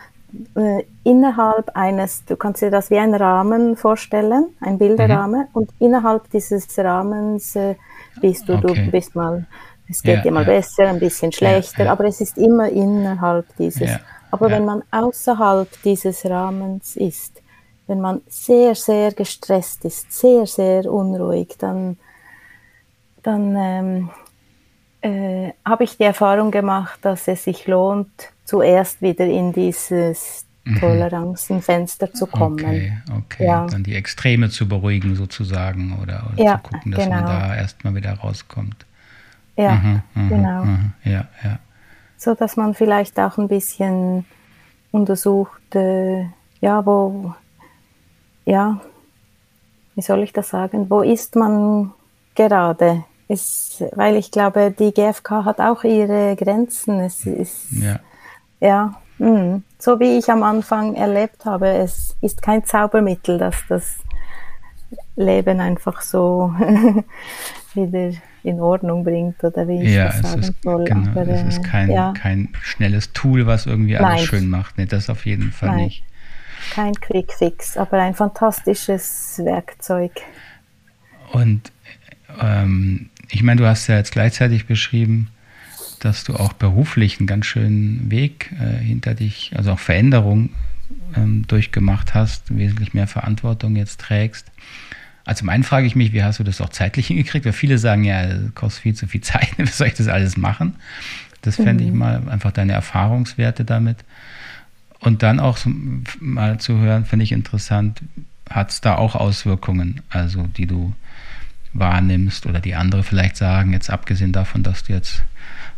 äh, 0.56 0.82
innerhalb 1.04 1.70
eines, 1.74 2.24
du 2.24 2.36
kannst 2.36 2.62
dir 2.62 2.70
das 2.70 2.90
wie 2.90 2.98
ein 2.98 3.14
Rahmen 3.14 3.76
vorstellen, 3.76 4.48
ein 4.60 4.78
Bilderrahmen, 4.78 5.42
mhm. 5.42 5.48
und 5.52 5.70
innerhalb 5.78 6.30
dieses 6.30 6.66
Rahmens 6.78 7.54
äh, 7.56 7.76
bist 8.20 8.48
du, 8.48 8.54
okay. 8.54 8.84
du 8.84 8.90
bist 8.90 9.14
mal, 9.14 9.46
es 9.88 10.02
geht 10.02 10.16
ja, 10.16 10.22
dir 10.22 10.32
mal 10.32 10.46
ja. 10.46 10.54
besser, 10.54 10.88
ein 10.88 10.98
bisschen 10.98 11.30
schlechter, 11.30 11.84
ja, 11.84 11.92
aber 11.92 12.06
es 12.06 12.20
ist 12.20 12.38
immer 12.38 12.68
innerhalb 12.68 13.46
dieses. 13.58 13.98
aber 14.30 14.50
wenn 14.50 14.64
man 14.64 14.82
außerhalb 14.90 15.68
dieses 15.82 16.24
Rahmens 16.24 16.96
ist, 16.96 17.42
wenn 17.86 18.00
man 18.00 18.22
sehr, 18.26 18.74
sehr 18.74 19.12
gestresst 19.12 19.84
ist, 19.84 20.12
sehr, 20.12 20.46
sehr 20.46 20.90
unruhig, 20.90 21.56
dann, 21.58 21.96
dann 23.22 23.56
ähm, 23.56 24.10
äh, 25.00 25.52
habe 25.64 25.84
ich 25.84 25.96
die 25.96 26.04
Erfahrung 26.04 26.50
gemacht, 26.50 26.98
dass 27.02 27.28
es 27.28 27.44
sich 27.44 27.66
lohnt, 27.66 28.32
zuerst 28.44 29.02
wieder 29.02 29.26
in 29.26 29.52
dieses 29.52 30.46
mhm. 30.64 30.80
Toleranzenfenster 30.80 32.12
zu 32.12 32.26
kommen. 32.26 32.64
Okay, 32.64 32.92
okay. 33.16 33.46
Ja. 33.46 33.66
Dann 33.66 33.84
die 33.84 33.94
Extreme 33.94 34.48
zu 34.48 34.66
beruhigen 34.66 35.14
sozusagen 35.14 35.98
oder, 36.00 36.30
oder 36.32 36.42
ja, 36.42 36.56
zu 36.56 36.70
gucken, 36.70 36.92
dass 36.92 37.04
genau. 37.04 37.16
man 37.16 37.26
da 37.26 37.54
erstmal 37.54 37.94
wieder 37.94 38.14
rauskommt. 38.14 38.86
Ja, 39.56 39.74
mhm, 39.74 40.02
mhm 40.14 40.28
genau. 40.28 40.64
Mhm, 40.64 40.92
ja, 41.04 41.28
ja. 41.42 41.58
So 42.16 42.34
dass 42.34 42.56
man 42.56 42.74
vielleicht 42.74 43.18
auch 43.20 43.36
ein 43.36 43.48
bisschen 43.48 44.24
untersucht, 44.90 45.74
äh, 45.74 46.24
ja, 46.60 46.84
wo, 46.86 47.34
ja, 48.44 48.80
wie 49.94 50.02
soll 50.02 50.22
ich 50.22 50.32
das 50.32 50.48
sagen, 50.48 50.90
wo 50.90 51.02
ist 51.02 51.36
man 51.36 51.92
gerade? 52.34 53.04
Ist, 53.26 53.82
weil 53.92 54.16
ich 54.16 54.30
glaube, 54.30 54.70
die 54.70 54.92
GfK 54.92 55.44
hat 55.44 55.58
auch 55.58 55.82
ihre 55.84 56.36
Grenzen. 56.36 57.00
Es 57.00 57.24
ist, 57.24 57.72
ja, 57.72 57.98
ja 58.60 58.94
mh. 59.18 59.28
Mm. 59.28 59.62
so 59.78 59.98
wie 59.98 60.18
ich 60.18 60.30
am 60.30 60.42
Anfang 60.42 60.94
erlebt 60.94 61.44
habe, 61.46 61.68
es 61.68 62.16
ist 62.20 62.42
kein 62.42 62.64
Zaubermittel, 62.64 63.38
dass 63.38 63.56
das 63.68 63.96
Leben 65.16 65.60
einfach 65.60 66.02
so 66.02 66.52
wieder 67.74 68.10
in 68.42 68.60
Ordnung 68.60 69.04
bringt 69.04 69.42
oder 69.42 69.66
wie 69.66 69.82
ich 69.82 69.94
ja, 69.94 70.06
das 70.06 70.20
sagen 70.20 70.40
ist, 70.42 70.62
soll. 70.62 70.84
Genau, 70.84 71.10
Aber, 71.10 71.28
es 71.28 71.42
ist 71.56 71.64
kein, 71.64 71.90
ja. 71.90 72.12
kein 72.12 72.50
schnelles 72.60 73.12
Tool, 73.14 73.46
was 73.46 73.66
irgendwie 73.66 73.96
alles 73.96 74.20
Nein. 74.20 74.26
schön 74.26 74.50
macht. 74.50 74.76
Nee, 74.76 74.86
das 74.86 75.08
auf 75.08 75.24
jeden 75.24 75.50
Fall 75.50 75.70
Nein. 75.70 75.84
nicht. 75.84 76.04
Kein 76.70 76.94
Quick 76.94 77.32
Fix, 77.32 77.76
aber 77.76 78.00
ein 78.00 78.14
fantastisches 78.14 79.40
Werkzeug. 79.44 80.12
Und 81.32 81.72
ähm, 82.40 83.10
ich 83.30 83.42
meine, 83.42 83.60
du 83.60 83.66
hast 83.66 83.86
ja 83.86 83.96
jetzt 83.96 84.12
gleichzeitig 84.12 84.66
beschrieben, 84.66 85.28
dass 86.00 86.24
du 86.24 86.34
auch 86.34 86.52
beruflich 86.52 87.18
einen 87.18 87.26
ganz 87.26 87.46
schönen 87.46 88.10
Weg 88.10 88.52
äh, 88.60 88.76
hinter 88.76 89.14
dich, 89.14 89.52
also 89.56 89.72
auch 89.72 89.78
Veränderungen 89.78 90.50
ähm, 91.16 91.46
durchgemacht 91.46 92.14
hast, 92.14 92.56
wesentlich 92.56 92.94
mehr 92.94 93.06
Verantwortung 93.06 93.76
jetzt 93.76 94.00
trägst. 94.00 94.50
Also 95.24 95.40
zum 95.40 95.48
einen 95.48 95.62
frage 95.62 95.86
ich 95.86 95.96
mich, 95.96 96.12
wie 96.12 96.22
hast 96.22 96.38
du 96.38 96.44
das 96.44 96.60
auch 96.60 96.68
zeitlich 96.68 97.06
hingekriegt? 97.08 97.46
Weil 97.46 97.52
viele 97.52 97.78
sagen 97.78 98.04
ja, 98.04 98.22
es 98.22 98.54
kostet 98.54 98.82
viel 98.82 98.94
zu 98.94 99.06
viel 99.06 99.22
Zeit, 99.22 99.48
wie 99.56 99.66
soll 99.66 99.88
ich 99.88 99.94
das 99.94 100.08
alles 100.08 100.36
machen? 100.36 100.76
Das 101.42 101.56
fände 101.56 101.84
mhm. 101.84 101.90
ich 101.90 101.94
mal 101.94 102.28
einfach 102.28 102.52
deine 102.52 102.72
Erfahrungswerte 102.72 103.64
damit. 103.64 103.98
Und 105.04 105.22
dann 105.22 105.38
auch 105.38 105.58
mal 106.18 106.58
zu 106.58 106.78
hören, 106.78 107.04
finde 107.04 107.24
ich 107.24 107.32
interessant, 107.32 108.02
hat 108.48 108.70
es 108.70 108.80
da 108.80 108.96
auch 108.96 109.14
Auswirkungen, 109.14 110.00
also 110.08 110.46
die 110.46 110.66
du 110.66 110.94
wahrnimmst 111.74 112.46
oder 112.46 112.60
die 112.60 112.74
andere 112.74 113.02
vielleicht 113.02 113.36
sagen, 113.36 113.72
jetzt 113.72 113.90
abgesehen 113.90 114.32
davon, 114.32 114.62
dass 114.62 114.84
du 114.84 114.92
jetzt 114.92 115.22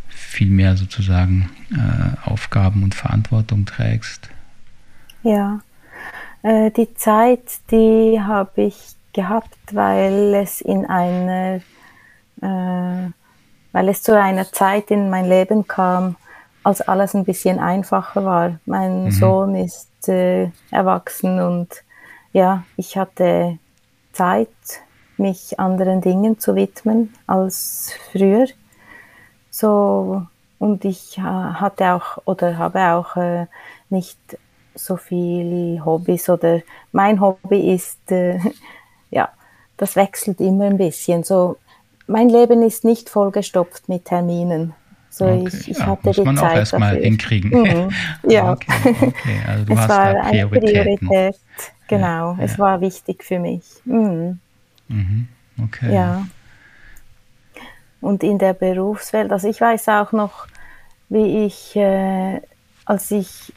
viel 0.07 0.49
mehr 0.49 0.77
sozusagen 0.77 1.49
äh, 1.71 2.29
Aufgaben 2.29 2.83
und 2.83 2.95
Verantwortung 2.95 3.65
trägst? 3.65 4.29
Ja, 5.23 5.59
äh, 6.43 6.71
die 6.71 6.93
Zeit, 6.93 7.41
die 7.71 8.21
habe 8.21 8.61
ich 8.63 8.95
gehabt, 9.13 9.57
weil 9.71 10.35
es 10.35 10.61
in 10.61 10.85
einer, 10.85 11.59
äh, 12.41 13.11
weil 13.71 13.89
es 13.89 14.03
zu 14.03 14.19
einer 14.19 14.51
Zeit 14.51 14.91
in 14.91 15.09
mein 15.09 15.25
Leben 15.25 15.67
kam, 15.67 16.15
als 16.67 16.81
alles 16.81 17.13
ein 17.15 17.23
bisschen 17.23 17.59
einfacher 17.59 18.25
war. 18.25 18.59
Mein 18.65 19.05
mhm. 19.05 19.11
Sohn 19.11 19.55
ist 19.55 20.09
äh, 20.09 20.49
erwachsen 20.69 21.39
und 21.39 21.69
ja, 22.33 22.65
ich 22.75 22.97
hatte 22.97 23.57
Zeit 24.11 24.49
mich 25.15 25.57
anderen 25.61 26.01
Dingen 26.01 26.39
zu 26.39 26.55
widmen 26.55 27.13
als 27.25 27.93
früher. 28.11 28.47
So, 29.49 30.23
und 30.59 30.83
ich 30.83 31.17
äh, 31.17 31.21
hatte 31.21 31.93
auch 31.93 32.17
oder 32.25 32.57
habe 32.57 32.81
auch 32.91 33.15
äh, 33.15 33.45
nicht 33.89 34.19
so 34.75 34.97
viel 34.97 35.81
Hobbys 35.85 36.27
oder 36.27 36.59
mein 36.91 37.21
Hobby 37.21 37.73
ist, 37.73 38.11
äh, 38.11 38.39
ja, 39.09 39.29
das 39.77 39.95
wechselt 39.95 40.41
immer 40.41 40.65
ein 40.65 40.77
bisschen. 40.77 41.23
So, 41.23 41.55
mein 42.07 42.27
Leben 42.27 42.61
ist 42.61 42.83
nicht 42.83 43.09
vollgestopft 43.09 43.87
mit 43.87 44.03
Terminen. 44.03 44.73
So, 45.17 45.25
okay, 45.25 45.47
ich, 45.47 45.71
ich 45.71 45.77
ja, 45.79 45.87
hatte 45.87 46.01
muss 46.05 46.15
die 46.15 46.21
man 46.21 46.37
Zeit 46.37 46.51
auch 46.51 46.55
erstmal 46.57 46.95
hinkriegen. 46.97 47.49
Mhm, 47.49 47.89
ja. 48.29 48.51
okay, 48.51 48.71
okay, 48.85 49.41
also 49.47 49.65
du 49.65 49.73
es 49.73 49.79
hast 49.79 49.89
war 49.89 50.13
da 50.13 50.21
eine 50.21 50.47
Priorität. 50.47 51.35
Genau, 51.87 52.33
ja, 52.33 52.37
es 52.43 52.59
war 52.59 52.81
wichtig 52.81 53.23
für 53.23 53.39
mich. 53.39 53.63
Mhm. 53.85 54.39
Mhm. 54.89 55.27
Okay. 55.63 55.91
Ja. 55.91 56.27
Und 57.99 58.21
in 58.21 58.37
der 58.37 58.53
Berufswelt, 58.53 59.31
also 59.31 59.47
ich 59.47 59.59
weiß 59.59 59.89
auch 59.89 60.11
noch, 60.11 60.45
wie 61.09 61.45
ich, 61.45 61.75
äh, 61.75 62.39
als 62.85 63.09
ich 63.09 63.51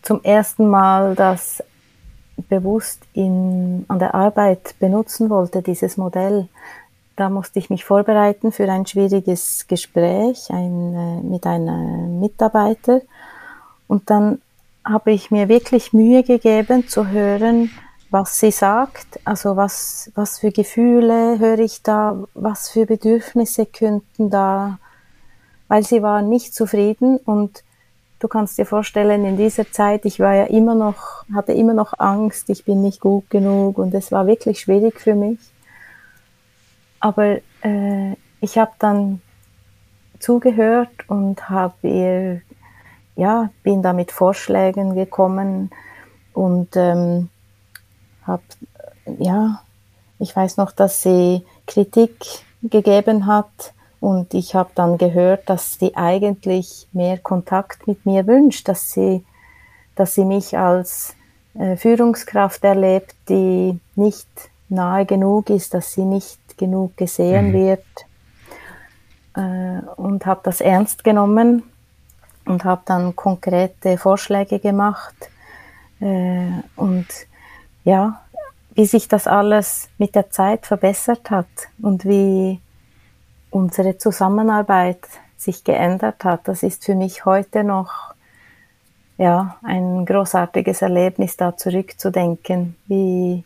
zum 0.00 0.22
ersten 0.24 0.70
Mal 0.70 1.14
das 1.16 1.62
bewusst 2.48 3.02
in, 3.12 3.84
an 3.88 3.98
der 3.98 4.14
Arbeit 4.14 4.74
benutzen 4.78 5.28
wollte, 5.28 5.60
dieses 5.60 5.98
Modell, 5.98 6.48
da 7.16 7.30
musste 7.30 7.58
ich 7.58 7.70
mich 7.70 7.84
vorbereiten 7.84 8.52
für 8.52 8.70
ein 8.70 8.86
schwieriges 8.86 9.66
Gespräch 9.66 10.50
ein, 10.50 10.94
äh, 10.94 11.22
mit 11.22 11.46
einem 11.46 12.20
Mitarbeiter. 12.20 13.00
Und 13.88 14.10
dann 14.10 14.40
habe 14.84 15.12
ich 15.12 15.30
mir 15.30 15.48
wirklich 15.48 15.92
Mühe 15.92 16.22
gegeben 16.22 16.86
zu 16.86 17.08
hören, 17.08 17.70
was 18.10 18.38
sie 18.38 18.50
sagt, 18.50 19.18
also 19.24 19.56
was, 19.56 20.12
was 20.14 20.38
für 20.38 20.52
Gefühle 20.52 21.38
höre 21.38 21.58
ich 21.58 21.82
da, 21.82 22.22
was 22.34 22.68
für 22.68 22.86
Bedürfnisse 22.86 23.66
könnten 23.66 24.30
da, 24.30 24.78
weil 25.68 25.82
sie 25.82 26.02
war 26.02 26.22
nicht 26.22 26.54
zufrieden. 26.54 27.16
Und 27.16 27.64
du 28.20 28.28
kannst 28.28 28.58
dir 28.58 28.66
vorstellen, 28.66 29.24
in 29.24 29.36
dieser 29.36 29.70
Zeit, 29.72 30.04
ich 30.04 30.20
war 30.20 30.34
ja 30.34 30.44
immer 30.44 30.74
noch, 30.74 31.24
hatte 31.34 31.52
immer 31.52 31.74
noch 31.74 31.94
Angst, 31.98 32.48
ich 32.50 32.64
bin 32.64 32.82
nicht 32.82 33.00
gut 33.00 33.28
genug. 33.30 33.78
Und 33.78 33.92
es 33.94 34.12
war 34.12 34.26
wirklich 34.26 34.60
schwierig 34.60 35.00
für 35.00 35.14
mich. 35.14 35.38
Aber 37.00 37.38
äh, 37.62 38.12
ich 38.40 38.58
habe 38.58 38.72
dann 38.78 39.20
zugehört 40.18 40.90
und 41.08 41.48
habe 41.48 42.42
ja, 43.16 43.50
bin 43.62 43.82
da 43.82 43.92
mit 43.92 44.12
Vorschlägen 44.12 44.94
gekommen 44.94 45.70
und 46.34 46.76
ähm, 46.76 47.30
habe, 48.26 48.42
ja, 49.18 49.62
ich 50.18 50.36
weiß 50.36 50.58
noch, 50.58 50.70
dass 50.70 51.02
sie 51.02 51.44
Kritik 51.66 52.14
gegeben 52.62 53.26
hat 53.26 53.72
und 54.00 54.34
ich 54.34 54.54
habe 54.54 54.70
dann 54.74 54.98
gehört, 54.98 55.48
dass 55.48 55.78
sie 55.78 55.96
eigentlich 55.96 56.86
mehr 56.92 57.18
Kontakt 57.18 57.86
mit 57.86 58.04
mir 58.04 58.26
wünscht, 58.26 58.68
dass 58.68 58.92
sie, 58.92 59.24
dass 59.94 60.14
sie 60.14 60.24
mich 60.24 60.56
als 60.56 61.14
äh, 61.54 61.76
Führungskraft 61.76 62.62
erlebt, 62.64 63.14
die 63.28 63.80
nicht 63.94 64.28
nahe 64.68 65.06
genug 65.06 65.50
ist, 65.50 65.74
dass 65.74 65.92
sie 65.92 66.04
nicht 66.04 66.58
genug 66.58 66.96
gesehen 66.96 67.48
mhm. 67.48 67.52
wird. 67.52 67.84
Äh, 69.36 69.82
und 69.96 70.26
habe 70.26 70.40
das 70.44 70.60
ernst 70.60 71.04
genommen 71.04 71.62
und 72.44 72.64
habe 72.64 72.82
dann 72.86 73.14
konkrete 73.14 73.98
Vorschläge 73.98 74.58
gemacht. 74.58 75.14
Äh, 76.00 76.50
und 76.76 77.06
ja, 77.84 78.22
wie 78.74 78.86
sich 78.86 79.08
das 79.08 79.26
alles 79.26 79.88
mit 79.98 80.14
der 80.14 80.30
Zeit 80.30 80.66
verbessert 80.66 81.30
hat 81.30 81.46
und 81.80 82.04
wie 82.04 82.60
unsere 83.50 83.96
Zusammenarbeit 83.96 85.00
sich 85.36 85.64
geändert 85.64 86.24
hat. 86.24 86.48
Das 86.48 86.62
ist 86.62 86.84
für 86.84 86.94
mich 86.94 87.24
heute 87.24 87.64
noch 87.64 88.14
ja, 89.18 89.56
ein 89.62 90.04
großartiges 90.04 90.82
Erlebnis, 90.82 91.36
da 91.36 91.56
zurückzudenken, 91.56 92.76
wie, 92.86 93.44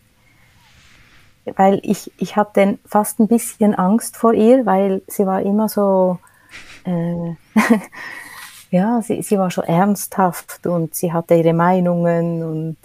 weil 1.57 1.81
ich, 1.83 2.13
ich 2.19 2.37
hatte 2.37 2.79
fast 2.85 3.19
ein 3.21 3.29
bisschen 3.29 3.75
Angst 3.75 4.17
vor 4.17 4.35
ihr, 4.35 4.67
weil 4.67 5.03
sie 5.07 5.27
war 5.27 5.43
immer 5.43 5.69
so, 5.69 6.19
äh, 6.85 7.35
ja, 8.71 9.03
sie, 9.03 9.23
sie 9.23 9.39
war 9.39 9.51
so 9.51 9.63
ernsthaft 9.63 10.67
und 10.67 10.95
sie 10.95 11.13
hatte 11.13 11.35
ihre 11.35 11.53
Meinungen 11.53 12.43
und 12.43 12.77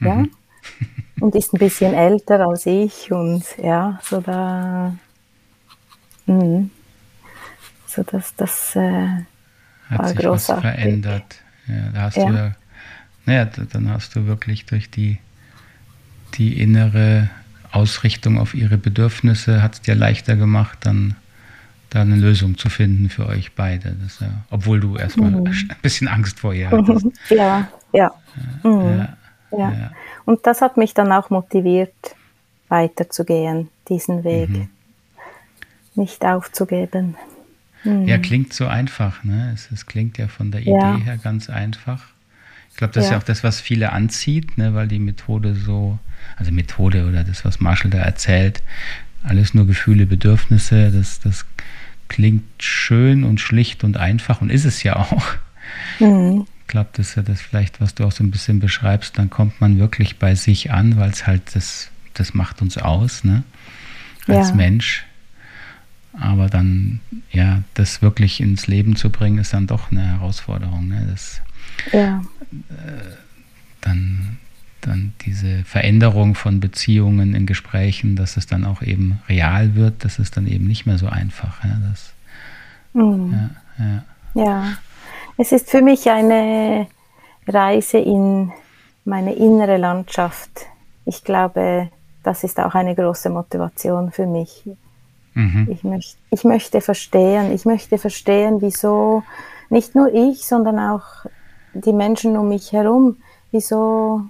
ja, 0.00 0.14
mhm. 0.16 0.30
und 1.20 1.34
ist 1.34 1.52
ein 1.54 1.58
bisschen 1.58 1.94
älter 1.94 2.40
als 2.46 2.66
ich 2.66 3.12
und 3.12 3.44
ja, 3.58 3.98
so 4.02 4.20
da, 4.20 4.94
mh, 6.26 6.68
so 7.86 8.02
dass 8.02 8.34
das 8.36 8.76
äh, 8.76 9.08
hat 9.88 9.98
war 9.98 10.08
sich 10.08 10.18
großartig. 10.18 10.64
was 10.64 10.74
verändert. 10.74 11.40
Ja, 11.66 11.88
da 11.92 12.00
hast 12.02 12.16
ja. 12.16 12.26
du 12.26 12.34
ja, 12.34 12.52
naja, 13.26 13.44
dann 13.46 13.88
hast 13.90 14.16
du 14.16 14.26
wirklich 14.26 14.66
durch 14.66 14.90
die, 14.90 15.18
die 16.34 16.60
innere 16.60 17.30
Ausrichtung 17.74 18.38
auf 18.38 18.54
ihre 18.54 18.78
Bedürfnisse 18.78 19.62
hat 19.62 19.74
es 19.74 19.80
dir 19.80 19.94
leichter 19.94 20.36
gemacht, 20.36 20.78
dann 20.82 21.16
da 21.90 22.00
eine 22.00 22.16
Lösung 22.16 22.58
zu 22.58 22.68
finden 22.68 23.08
für 23.08 23.26
euch 23.26 23.52
beide. 23.52 23.94
Das, 24.02 24.20
ja, 24.20 24.28
obwohl 24.50 24.80
du 24.80 24.96
erstmal 24.96 25.30
mhm. 25.30 25.46
ein 25.46 25.76
bisschen 25.82 26.08
Angst 26.08 26.40
vor 26.40 26.52
ihr 26.52 26.70
hattest. 26.70 27.06
Ja, 27.30 27.68
ja. 27.92 28.12
Mhm. 28.62 29.06
ja. 29.52 29.70
ja. 29.70 29.90
Und 30.24 30.46
das 30.46 30.60
hat 30.60 30.76
mich 30.76 30.94
dann 30.94 31.12
auch 31.12 31.30
motiviert, 31.30 31.94
weiterzugehen, 32.68 33.68
diesen 33.88 34.24
Weg. 34.24 34.50
Mhm. 34.50 34.68
Nicht 35.94 36.24
aufzugeben. 36.24 37.16
Mhm. 37.84 38.08
Ja, 38.08 38.18
klingt 38.18 38.52
so 38.52 38.66
einfach. 38.66 39.22
Ne? 39.22 39.52
Es, 39.54 39.70
es, 39.70 39.86
klingt 39.86 40.18
ja 40.18 40.28
von 40.28 40.50
der 40.50 40.62
Idee 40.62 41.04
her 41.04 41.18
ganz 41.22 41.48
einfach. 41.48 42.02
Ich 42.70 42.76
glaube, 42.76 42.92
das 42.92 43.04
ist 43.04 43.10
ja 43.12 43.18
auch 43.18 43.22
das, 43.22 43.44
was 43.44 43.60
viele 43.60 43.92
anzieht, 43.92 44.58
ne, 44.58 44.74
weil 44.74 44.88
die 44.88 44.98
Methode 44.98 45.54
so, 45.54 46.00
also 46.36 46.52
Methode 46.52 47.06
oder 47.06 47.24
das, 47.24 47.44
was 47.44 47.60
Marshall 47.60 47.90
da 47.90 47.98
erzählt, 47.98 48.62
alles 49.22 49.54
nur 49.54 49.66
Gefühle, 49.66 50.06
Bedürfnisse, 50.06 50.90
das, 50.90 51.20
das 51.20 51.46
klingt 52.08 52.44
schön 52.58 53.24
und 53.24 53.40
schlicht 53.40 53.84
und 53.84 53.96
einfach 53.96 54.40
und 54.40 54.50
ist 54.50 54.64
es 54.64 54.82
ja 54.82 54.96
auch. 54.96 55.24
Mhm. 55.98 56.46
Ich 56.60 56.68
glaube, 56.68 56.90
das 56.92 57.10
ist 57.10 57.14
ja 57.16 57.22
das 57.22 57.40
vielleicht, 57.40 57.80
was 57.80 57.94
du 57.94 58.04
auch 58.04 58.12
so 58.12 58.24
ein 58.24 58.30
bisschen 58.30 58.60
beschreibst, 58.60 59.18
dann 59.18 59.30
kommt 59.30 59.60
man 59.60 59.78
wirklich 59.78 60.18
bei 60.18 60.34
sich 60.34 60.72
an, 60.72 60.96
weil 60.96 61.10
es 61.10 61.26
halt 61.26 61.54
das, 61.54 61.90
das 62.14 62.34
macht 62.34 62.62
uns 62.62 62.78
aus, 62.78 63.24
ne? 63.24 63.44
Als 64.26 64.50
ja. 64.50 64.54
Mensch. 64.54 65.04
Aber 66.18 66.48
dann, 66.48 67.00
ja, 67.30 67.62
das 67.74 68.00
wirklich 68.00 68.40
ins 68.40 68.66
Leben 68.66 68.96
zu 68.96 69.10
bringen, 69.10 69.38
ist 69.38 69.52
dann 69.52 69.66
doch 69.66 69.90
eine 69.90 70.06
Herausforderung. 70.06 70.88
Ne? 70.88 71.06
Das, 71.10 71.42
ja. 71.92 72.22
Äh, 72.70 73.16
dann, 73.80 74.38
dann 74.86 75.12
diese 75.24 75.64
Veränderung 75.64 76.34
von 76.34 76.60
Beziehungen 76.60 77.34
in 77.34 77.46
Gesprächen, 77.46 78.16
dass 78.16 78.36
es 78.36 78.46
dann 78.46 78.64
auch 78.64 78.82
eben 78.82 79.20
real 79.28 79.74
wird, 79.74 80.04
das 80.04 80.18
ist 80.18 80.36
dann 80.36 80.46
eben 80.46 80.66
nicht 80.66 80.86
mehr 80.86 80.98
so 80.98 81.06
einfach. 81.06 81.64
Ja, 81.64 81.76
das, 81.90 82.12
mhm. 82.92 83.50
ja, 83.78 83.84
ja. 83.84 84.44
ja, 84.44 84.72
es 85.36 85.52
ist 85.52 85.70
für 85.70 85.82
mich 85.82 86.08
eine 86.10 86.86
Reise 87.46 87.98
in 87.98 88.52
meine 89.04 89.34
innere 89.34 89.76
Landschaft. 89.76 90.66
Ich 91.04 91.24
glaube, 91.24 91.90
das 92.22 92.44
ist 92.44 92.58
auch 92.58 92.74
eine 92.74 92.94
große 92.94 93.30
Motivation 93.30 94.10
für 94.10 94.26
mich. 94.26 94.64
Mhm. 95.34 95.68
Ich, 95.70 95.84
möcht, 95.84 96.16
ich 96.30 96.44
möchte 96.44 96.80
verstehen, 96.80 97.52
ich 97.52 97.64
möchte 97.64 97.98
verstehen, 97.98 98.60
wieso 98.60 99.24
nicht 99.68 99.94
nur 99.94 100.12
ich, 100.12 100.46
sondern 100.46 100.78
auch 100.78 101.26
die 101.74 101.92
Menschen 101.92 102.36
um 102.36 102.48
mich 102.48 102.72
herum, 102.72 103.16
wieso, 103.50 104.22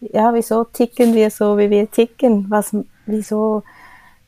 ja, 0.00 0.32
wieso 0.34 0.64
ticken 0.64 1.14
wir 1.14 1.30
so, 1.30 1.56
wie 1.58 1.70
wir 1.70 1.90
ticken? 1.90 2.46
Was, 2.48 2.74
wieso 3.06 3.62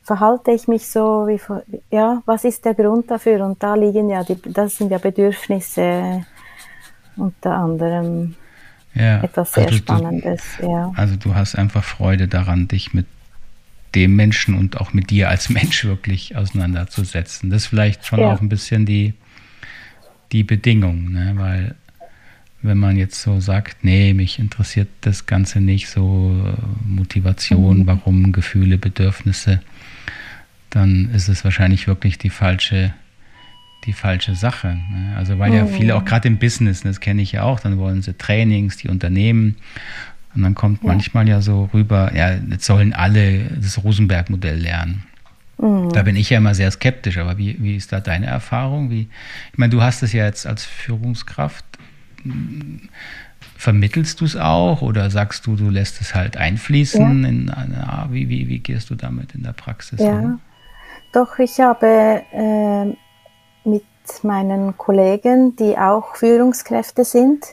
verhalte 0.02 0.52
ich 0.52 0.68
mich 0.68 0.86
so, 0.86 1.26
wie, 1.26 1.40
ja, 1.90 2.22
was 2.26 2.44
ist 2.44 2.64
der 2.64 2.74
Grund 2.74 3.10
dafür? 3.10 3.44
Und 3.44 3.62
da 3.62 3.74
liegen 3.74 4.10
ja, 4.10 4.22
die, 4.24 4.36
das 4.42 4.76
sind 4.76 4.90
ja 4.90 4.98
Bedürfnisse 4.98 6.24
unter 7.16 7.56
anderem 7.56 8.34
ja, 8.94 9.22
etwas 9.22 9.52
sehr 9.52 9.66
also 9.66 9.76
Spannendes. 9.78 10.42
Du, 10.58 10.70
ja. 10.70 10.92
Also 10.96 11.16
du 11.16 11.34
hast 11.34 11.54
einfach 11.56 11.84
Freude 11.84 12.28
daran, 12.28 12.68
dich 12.68 12.92
mit 12.92 13.06
dem 13.94 14.16
Menschen 14.16 14.54
und 14.54 14.80
auch 14.80 14.92
mit 14.92 15.10
dir 15.10 15.28
als 15.28 15.48
Mensch 15.50 15.84
wirklich 15.84 16.36
auseinanderzusetzen. 16.36 17.50
Das 17.50 17.62
ist 17.62 17.68
vielleicht 17.68 18.06
schon 18.06 18.20
ja. 18.20 18.32
auch 18.32 18.40
ein 18.40 18.48
bisschen 18.48 18.86
die, 18.86 19.14
die 20.32 20.44
Bedingung, 20.44 21.12
ne? 21.12 21.32
weil 21.36 21.74
wenn 22.62 22.78
man 22.78 22.96
jetzt 22.96 23.20
so 23.20 23.40
sagt, 23.40 23.84
nee, 23.84 24.14
mich 24.14 24.38
interessiert 24.38 24.88
das 25.00 25.26
Ganze 25.26 25.60
nicht, 25.60 25.88
so 25.88 26.34
äh, 26.46 26.88
Motivation, 26.88 27.80
mhm. 27.80 27.86
warum, 27.86 28.32
Gefühle, 28.32 28.78
Bedürfnisse, 28.78 29.60
dann 30.70 31.10
ist 31.14 31.28
es 31.28 31.44
wahrscheinlich 31.44 31.86
wirklich 31.86 32.18
die 32.18 32.30
falsche, 32.30 32.94
die 33.84 33.92
falsche 33.92 34.34
Sache. 34.34 34.78
Ne? 34.90 35.14
Also 35.16 35.38
weil 35.38 35.52
ja 35.52 35.66
viele, 35.66 35.96
auch 35.96 36.04
gerade 36.04 36.28
im 36.28 36.38
Business, 36.38 36.82
das 36.82 37.00
kenne 37.00 37.22
ich 37.22 37.32
ja 37.32 37.42
auch, 37.42 37.60
dann 37.60 37.78
wollen 37.78 38.00
sie 38.02 38.14
Trainings, 38.14 38.76
die 38.76 38.88
Unternehmen 38.88 39.56
und 40.34 40.42
dann 40.42 40.54
kommt 40.54 40.82
ja. 40.82 40.88
manchmal 40.88 41.28
ja 41.28 41.40
so 41.42 41.68
rüber, 41.74 42.12
ja, 42.14 42.34
jetzt 42.34 42.64
sollen 42.64 42.92
alle 42.92 43.44
das 43.60 43.82
Rosenberg-Modell 43.82 44.58
lernen. 44.58 45.04
Mhm. 45.58 45.92
Da 45.92 46.02
bin 46.02 46.16
ich 46.16 46.30
ja 46.30 46.38
immer 46.38 46.54
sehr 46.54 46.70
skeptisch, 46.70 47.18
aber 47.18 47.38
wie, 47.38 47.56
wie 47.62 47.76
ist 47.76 47.92
da 47.92 48.00
deine 48.00 48.26
Erfahrung? 48.26 48.90
Wie, 48.90 49.08
ich 49.52 49.58
meine, 49.58 49.70
du 49.70 49.82
hast 49.82 50.02
es 50.02 50.12
ja 50.12 50.24
jetzt 50.24 50.46
als 50.46 50.64
Führungskraft. 50.64 51.64
Vermittelst 53.56 54.20
du 54.20 54.24
es 54.24 54.36
auch 54.36 54.82
oder 54.82 55.10
sagst 55.10 55.46
du, 55.46 55.56
du 55.56 55.70
lässt 55.70 56.00
es 56.00 56.14
halt 56.14 56.36
einfließen? 56.36 57.22
Ja. 57.22 57.28
In 57.28 57.50
eine, 57.50 58.08
wie, 58.10 58.28
wie, 58.28 58.48
wie 58.48 58.58
gehst 58.58 58.90
du 58.90 58.94
damit 58.94 59.34
in 59.34 59.42
der 59.42 59.52
Praxis 59.52 60.00
ja. 60.00 60.18
um? 60.18 60.40
Doch, 61.12 61.38
ich 61.38 61.60
habe 61.60 62.22
äh, 62.32 62.86
mit 63.68 63.84
meinen 64.22 64.76
Kollegen, 64.76 65.54
die 65.56 65.76
auch 65.76 66.16
Führungskräfte 66.16 67.04
sind, 67.04 67.44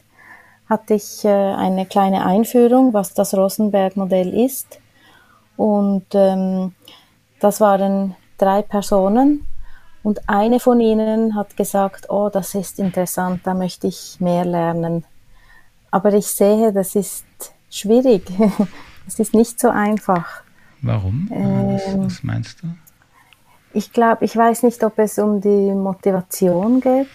hatte 0.69 0.93
ich 0.93 1.25
äh, 1.25 1.29
eine 1.29 1.85
kleine 1.85 2.25
Einführung, 2.25 2.93
was 2.93 3.13
das 3.13 3.33
Rosenberg-Modell 3.33 4.33
ist. 4.33 4.79
Und 5.57 6.05
ähm, 6.13 6.73
das 7.39 7.59
waren 7.59 8.15
drei 8.37 8.61
Personen 8.61 9.45
und 10.03 10.29
eine 10.29 10.59
von 10.59 10.79
ihnen 10.79 11.35
hat 11.35 11.57
gesagt, 11.57 12.09
oh, 12.09 12.29
das 12.29 12.55
ist 12.55 12.79
interessant, 12.79 13.41
da 13.43 13.53
möchte 13.53 13.87
ich 13.87 14.17
mehr 14.19 14.45
lernen. 14.45 15.05
Aber 15.91 16.13
ich 16.13 16.27
sehe, 16.27 16.71
das 16.73 16.95
ist 16.95 17.25
schwierig. 17.69 18.23
Es 19.07 19.17
ist 19.17 19.33
nicht 19.33 19.59
so 19.59 19.69
einfach. 19.69 20.43
Warum? 20.83 21.29
Ähm, 21.33 21.73
was, 21.73 21.97
was 21.97 22.23
meinst 22.23 22.61
du? 22.61 22.67
Ich 23.73 23.91
glaube, 23.91 24.23
ich 24.23 24.37
weiß 24.37 24.61
nicht, 24.61 24.83
ob 24.83 24.99
es 24.99 25.17
um 25.17 25.41
die 25.41 25.73
Motivation 25.73 26.79
geht 26.79 27.07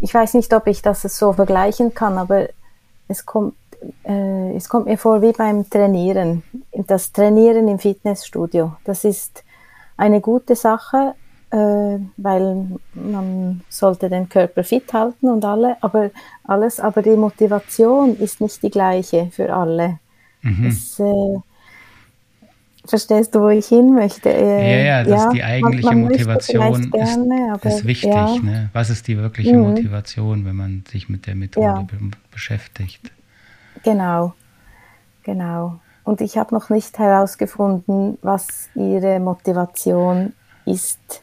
ich 0.00 0.14
weiß 0.14 0.34
nicht, 0.34 0.52
ob 0.54 0.66
ich 0.66 0.82
das 0.82 1.02
so 1.02 1.32
vergleichen 1.32 1.94
kann, 1.94 2.18
aber 2.18 2.48
es 3.08 3.26
kommt, 3.26 3.54
äh, 4.04 4.56
es 4.56 4.68
kommt 4.68 4.86
mir 4.86 4.98
vor 4.98 5.22
wie 5.22 5.32
beim 5.32 5.68
Trainieren. 5.68 6.42
Das 6.72 7.12
Trainieren 7.12 7.68
im 7.68 7.78
Fitnessstudio, 7.78 8.76
das 8.84 9.04
ist 9.04 9.44
eine 9.96 10.20
gute 10.20 10.56
Sache, 10.56 11.14
äh, 11.14 11.19
weil 11.56 12.66
man 12.94 13.60
sollte 13.68 14.08
den 14.08 14.28
Körper 14.28 14.62
fit 14.62 14.92
halten 14.92 15.28
und 15.28 15.44
alle, 15.44 15.76
aber 15.80 16.10
alles, 16.44 16.78
aber 16.78 17.02
die 17.02 17.16
Motivation 17.16 18.16
ist 18.16 18.40
nicht 18.40 18.62
die 18.62 18.70
gleiche 18.70 19.28
für 19.32 19.52
alle. 19.52 19.98
Mhm. 20.42 20.66
Es, 20.66 21.00
äh, 21.00 21.38
Verstehst 22.86 23.34
du, 23.34 23.40
wo 23.40 23.48
ich 23.50 23.66
hin 23.66 23.94
möchte? 23.94 24.30
Äh, 24.30 24.78
ja, 24.78 24.84
ja, 24.84 25.04
das 25.04 25.10
ja, 25.10 25.26
ist 25.26 25.34
die 25.34 25.44
eigentliche 25.44 25.94
Motivation 25.94 26.90
gerne, 26.90 27.58
ist, 27.62 27.64
ist, 27.64 27.86
wichtig. 27.86 28.10
Ja. 28.10 28.36
Ne? 28.42 28.70
Was 28.72 28.88
ist 28.88 29.06
die 29.06 29.18
wirkliche 29.18 29.56
mhm. 29.56 29.68
Motivation, 29.68 30.44
wenn 30.46 30.56
man 30.56 30.84
sich 30.90 31.08
mit 31.08 31.26
der 31.26 31.34
Methode 31.34 31.66
ja. 31.66 31.82
be 31.82 31.98
beschäftigt? 32.30 33.12
Genau, 33.84 34.34
genau. 35.22 35.78
Und 36.04 36.20
ich 36.22 36.38
habe 36.38 36.54
noch 36.54 36.70
nicht 36.70 36.98
herausgefunden, 36.98 38.18
was 38.22 38.70
ihre 38.74 39.20
Motivation 39.20 40.32
ist. 40.64 41.22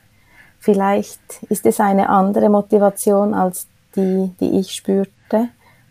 Vielleicht 0.68 1.22
ist 1.48 1.66
es 1.66 1.80
eine 1.80 2.10
andere 2.10 2.50
Motivation 2.50 3.34
als 3.34 3.68
die, 3.96 4.34
die 4.42 4.60
ich 4.60 4.74
spürte, 4.74 5.48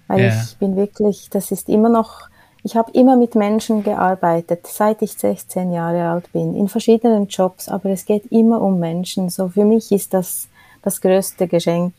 weil 0.06 0.28
ich 0.28 0.58
bin 0.58 0.76
wirklich, 0.76 1.30
das 1.30 1.50
ist 1.50 1.70
immer 1.70 1.88
noch 1.88 2.28
ich 2.62 2.76
habe 2.76 2.90
immer 2.92 3.16
mit 3.16 3.36
Menschen 3.36 3.84
gearbeitet, 3.84 4.66
seit 4.66 5.00
ich 5.00 5.12
16 5.12 5.72
Jahre 5.72 6.10
alt 6.10 6.30
bin, 6.32 6.54
in 6.54 6.68
verschiedenen 6.68 7.26
Jobs, 7.28 7.70
aber 7.70 7.88
es 7.90 8.04
geht 8.04 8.26
immer 8.32 8.60
um 8.60 8.78
Menschen. 8.78 9.30
So 9.30 9.48
für 9.48 9.64
mich 9.64 9.92
ist 9.92 10.12
das 10.12 10.48
das 10.82 11.00
größte 11.00 11.48
Geschenk, 11.48 11.94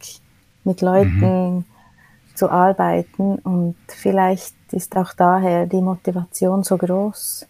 mit 0.64 0.82
Leuten 0.82 1.56
mhm. 1.56 1.66
zu 2.36 2.52
arbeiten 2.52 3.40
und 3.40 3.76
vielleicht 3.88 4.54
ist 4.72 4.96
auch 4.98 5.14
daher 5.14 5.66
die 5.66 5.82
Motivation 5.82 6.64
so 6.64 6.78
groß. 6.78 7.48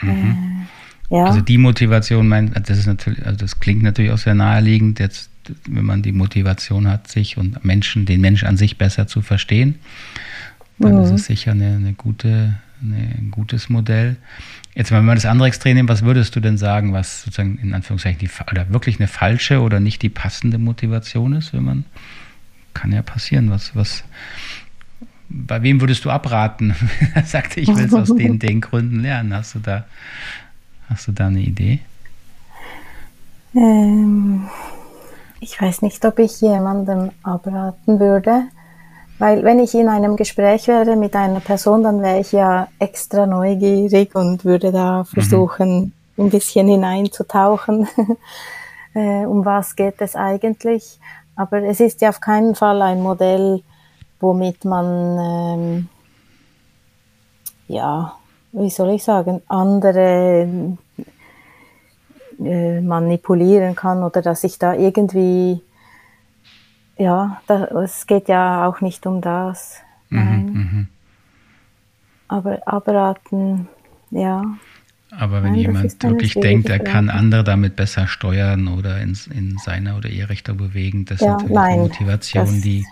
Mhm. 0.00 0.08
Äh, 0.08 0.85
ja. 1.10 1.24
Also 1.24 1.40
die 1.40 1.58
Motivation, 1.58 2.28
mein, 2.28 2.52
das 2.52 2.78
ist 2.78 2.86
natürlich, 2.86 3.24
also 3.24 3.38
das 3.38 3.60
klingt 3.60 3.82
natürlich 3.82 4.10
auch 4.10 4.18
sehr 4.18 4.34
naheliegend, 4.34 4.98
jetzt, 4.98 5.30
wenn 5.68 5.84
man 5.84 6.02
die 6.02 6.12
Motivation 6.12 6.88
hat, 6.88 7.08
sich 7.08 7.36
und 7.36 7.64
Menschen, 7.64 8.06
den 8.06 8.20
Menschen 8.20 8.48
an 8.48 8.56
sich 8.56 8.78
besser 8.78 9.06
zu 9.06 9.22
verstehen 9.22 9.76
dann 10.78 10.96
mhm. 10.96 11.02
ist 11.02 11.10
es 11.10 11.26
sicher 11.26 11.52
eine, 11.52 11.76
eine 11.76 11.94
gute, 11.94 12.54
eine, 12.82 12.96
ein 12.96 13.30
gutes 13.30 13.68
Modell. 13.68 14.16
Jetzt, 14.74 14.90
wenn 14.92 15.04
wir 15.04 15.14
das 15.14 15.24
andere 15.24 15.48
Extrem 15.48 15.76
nehmen, 15.76 15.88
was 15.88 16.02
würdest 16.02 16.36
du 16.36 16.40
denn 16.40 16.58
sagen, 16.58 16.92
was 16.92 17.22
sozusagen 17.22 17.58
in 17.58 17.72
Anführungszeichen 17.72 18.18
die, 18.18 18.30
oder 18.50 18.70
wirklich 18.70 18.98
eine 18.98 19.08
falsche 19.08 19.60
oder 19.60 19.80
nicht 19.80 20.02
die 20.02 20.10
passende 20.10 20.58
Motivation 20.58 21.32
ist, 21.32 21.52
wenn 21.52 21.64
man, 21.64 21.84
kann 22.74 22.92
ja 22.92 23.00
passieren, 23.00 23.50
was, 23.50 23.74
was, 23.74 24.04
bei 25.30 25.62
wem 25.62 25.80
würdest 25.80 26.04
du 26.04 26.10
abraten? 26.10 26.74
er 27.14 27.22
sagte, 27.24 27.60
ich 27.60 27.68
will 27.68 27.84
es 27.84 27.94
aus 27.94 28.14
den, 28.14 28.38
den 28.38 28.60
Gründen 28.60 29.00
lernen. 29.00 29.32
Hast 29.32 29.54
du 29.54 29.60
da, 29.60 29.86
hast 30.88 31.08
du 31.08 31.12
da 31.12 31.26
eine 31.26 31.40
Idee? 31.40 31.80
Ähm, 33.54 34.48
ich 35.40 35.60
weiß 35.60 35.82
nicht, 35.82 36.04
ob 36.04 36.18
ich 36.18 36.40
jemandem 36.40 37.10
abraten 37.22 38.00
würde. 38.00 38.44
Weil 39.18 39.44
wenn 39.44 39.60
ich 39.60 39.74
in 39.74 39.88
einem 39.88 40.16
Gespräch 40.16 40.68
wäre 40.68 40.94
mit 40.96 41.16
einer 41.16 41.40
Person, 41.40 41.82
dann 41.82 42.02
wäre 42.02 42.20
ich 42.20 42.32
ja 42.32 42.68
extra 42.78 43.24
neugierig 43.26 44.14
und 44.14 44.44
würde 44.44 44.72
da 44.72 45.00
mhm. 45.00 45.04
versuchen, 45.06 45.92
mhm. 46.16 46.26
ein 46.26 46.30
bisschen 46.30 46.68
hineinzutauchen. 46.68 47.88
äh, 48.94 49.24
um 49.24 49.44
was 49.44 49.74
geht 49.74 50.00
es 50.00 50.16
eigentlich? 50.16 50.98
Aber 51.34 51.62
es 51.62 51.80
ist 51.80 52.02
ja 52.02 52.10
auf 52.10 52.20
keinen 52.20 52.54
Fall 52.54 52.82
ein 52.82 53.02
Modell, 53.02 53.62
womit 54.20 54.64
man, 54.64 55.18
ähm, 55.18 55.88
ja, 57.68 58.16
wie 58.52 58.70
soll 58.70 58.90
ich 58.94 59.04
sagen, 59.04 59.42
andere 59.48 60.76
äh, 62.38 62.80
manipulieren 62.80 63.74
kann 63.74 64.02
oder 64.02 64.22
dass 64.22 64.44
ich 64.44 64.58
da 64.58 64.74
irgendwie 64.74 65.60
ja, 66.98 67.40
da, 67.46 67.64
es 67.82 68.06
geht 68.06 68.28
ja 68.28 68.66
auch 68.66 68.80
nicht 68.80 69.06
um 69.06 69.20
das. 69.20 69.80
aber 72.28 72.66
abraten, 72.66 73.68
ja. 74.10 74.42
Aber 75.10 75.42
wenn 75.42 75.52
Nein, 75.52 75.60
jemand 75.60 76.02
wirklich 76.02 76.34
denkt, 76.34 76.68
er 76.68 76.80
kann 76.80 77.10
andere 77.10 77.44
damit 77.44 77.76
besser 77.76 78.06
steuern 78.06 78.68
oder 78.68 79.00
in, 79.00 79.16
in 79.30 79.56
seiner 79.58 79.96
oder 79.96 80.08
ihre 80.08 80.30
Richtung 80.30 80.56
bewegen, 80.56 81.04
das 81.04 81.20
ja, 81.20 81.28
ist 81.28 81.32
natürlich 81.32 81.54
nein, 81.54 81.72
eine 81.72 81.82
Motivation, 81.82 82.46
das, 82.46 82.60
die, 82.60 82.86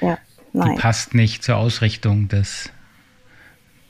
ja, 0.00 0.18
die 0.54 0.76
passt 0.78 1.14
nicht 1.14 1.44
zur 1.44 1.56
Ausrichtung 1.56 2.28
des, 2.28 2.70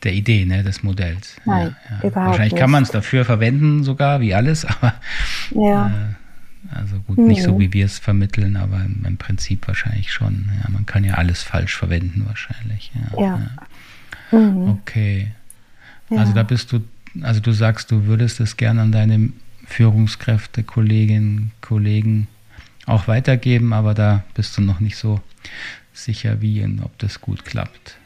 der 0.05 0.13
Idee, 0.13 0.45
ne, 0.45 0.63
des 0.63 0.83
Modells. 0.83 1.37
Nein, 1.45 1.77
ja, 1.91 1.97
überhaupt 1.99 2.15
Wahrscheinlich 2.15 2.53
nicht. 2.53 2.61
kann 2.61 2.71
man 2.71 2.83
es 2.83 2.91
dafür 2.91 3.25
verwenden, 3.25 3.85
sogar 3.85 4.21
wie 4.21 4.35
alles, 4.35 4.65
aber 4.65 4.95
ja. 5.51 5.89
äh, 5.89 6.75
also 6.75 6.99
gut, 7.01 7.19
nicht 7.19 7.43
so, 7.43 7.59
wie 7.59 7.73
wir 7.73 7.87
es 7.87 7.99
vermitteln, 7.99 8.57
aber 8.57 8.77
im, 8.85 9.05
im, 9.07 9.17
Prinzip 9.17 9.67
wahrscheinlich 9.69 10.13
schon. 10.13 10.51
Ja, 10.63 10.71
man 10.71 10.87
kann 10.87 11.05
ja 11.05 11.15
alles 11.15 11.43
falsch 11.43 11.77
verwenden 11.77 12.25
wahrscheinlich. 12.27 12.93
Ja. 12.95 13.21
ja. 13.21 13.51
ja. 14.33 14.39
Mhm. 14.39 14.69
Okay. 14.71 15.29
Also 16.11 16.33
da 16.33 16.43
bist 16.43 16.73
du, 16.73 16.81
also 17.23 17.41
du 17.41 17.53
sagst, 17.53 17.91
du 17.91 18.07
würdest 18.07 18.41
es 18.41 18.57
gerne 18.57 18.83
an 18.83 18.93
deine 18.93 19.31
Führungskräfte, 19.67 20.63
Kolleginnen, 20.63 21.53
Kollegen 21.61 22.29
auch 22.87 23.09
weitergeben, 23.09 23.73
aber 23.73 23.95
da 23.95 24.25
bist 24.35 24.57
du 24.57 24.63
noch 24.63 24.81
nicht 24.81 24.97
so 24.97 25.21
sicher, 25.93 26.41
wie 26.41 26.63
und 26.63 26.81
ob 26.83 26.99
das 26.99 27.21
gut 27.21 27.45
klappt. 27.45 27.98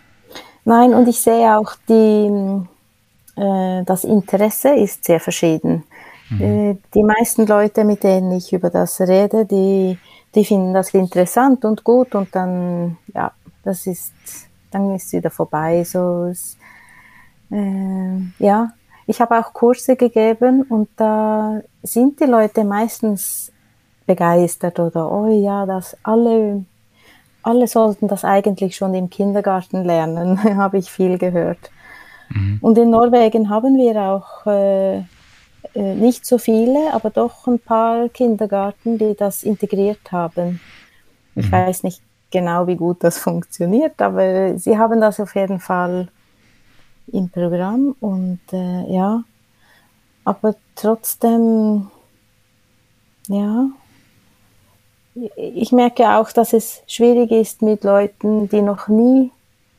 Nein, 0.65 0.95
und 0.95 1.09
ich 1.09 1.21
sehe 1.21 1.57
auch 1.57 1.75
die, 1.89 2.31
äh, 3.37 3.85
das 3.85 4.05
Interesse 4.05 4.75
ist 4.75 5.05
sehr 5.05 5.21
verschieden. 5.21 5.85
Mhm. 6.31 6.43
Äh, 6.43 6.77
die 6.95 7.03
meisten 7.03 7.47
Leute, 7.47 7.85
mit 7.85 8.05
denen 8.05 8.33
ich 8.33 8.53
über 8.53 8.71
das 8.71 9.01
rede, 9.01 9.45
die, 9.45 9.99
die 10.35 10.45
finden 10.45 10.73
das 10.73 10.95
interessant 10.95 11.65
und 11.65 11.85
gut 11.85 12.15
und 12.15 12.35
dann, 12.35 12.97
ja, 13.15 13.33
das 13.65 13.87
ist, 13.87 14.13
dann 14.71 14.95
ist 14.95 15.07
es 15.07 15.13
wieder 15.13 15.31
vorbei. 15.31 15.85
So, 15.85 16.27
es, 16.27 16.57
äh, 17.51 18.21
ja, 18.39 18.73
ich 19.07 19.21
habe 19.21 19.39
auch 19.39 19.53
Kurse 19.53 19.97
gegeben 19.97 20.63
und 20.63 20.89
da 20.97 21.61
sind 21.83 22.21
die 22.21 22.25
Leute 22.25 22.65
meistens 22.65 23.53
begeistert 24.07 24.79
oder, 24.79 25.11
oh 25.11 25.29
ja, 25.29 25.67
dass 25.67 25.97
alle, 26.03 26.65
alle 27.43 27.67
sollten 27.67 28.09
das 28.09 28.25
eigentlich 28.25 28.77
schon 28.77 28.95
im 28.95 29.11
Kindergarten 29.11 29.85
lernen, 29.85 30.43
habe 30.57 30.79
ich 30.79 30.91
viel 30.91 31.19
gehört. 31.19 31.71
Mhm. 32.31 32.59
Und 32.61 32.79
in 32.79 32.91
Norwegen 32.91 33.49
haben 33.49 33.77
wir 33.77 34.01
auch 34.01 34.47
äh, 34.47 34.99
äh, 35.75 35.95
nicht 35.95 36.27
so 36.27 36.39
viele, 36.39 36.93
aber 36.93 37.11
doch 37.11 37.47
ein 37.47 37.59
paar 37.59 38.09
Kindergarten, 38.09 38.99
die 38.99 39.15
das 39.15 39.43
integriert 39.43 40.11
haben. 40.11 40.61
Ich 41.35 41.47
mhm. 41.47 41.53
weiß 41.53 41.83
nicht 41.83 42.03
genau, 42.31 42.67
wie 42.67 42.77
gut 42.77 43.05
das 43.05 43.19
funktioniert, 43.27 44.01
aber 44.01 44.59
sie 44.59 44.79
haben 44.79 45.01
das 45.01 45.21
auf 45.21 45.35
jeden 45.35 45.61
Fall 45.61 46.09
im 47.13 47.29
Programm 47.31 47.97
und 48.01 48.41
äh, 48.53 48.93
ja, 48.93 49.25
aber 50.25 50.55
trotzdem, 50.77 51.91
ja, 53.29 53.67
ich 55.15 55.73
merke 55.73 56.17
auch, 56.17 56.33
dass 56.33 56.53
es 56.53 56.83
schwierig 56.87 57.31
ist 57.31 57.63
mit 57.63 57.85
Leuten, 57.85 58.49
die 58.49 58.63
noch 58.63 58.89
nie 58.89 59.31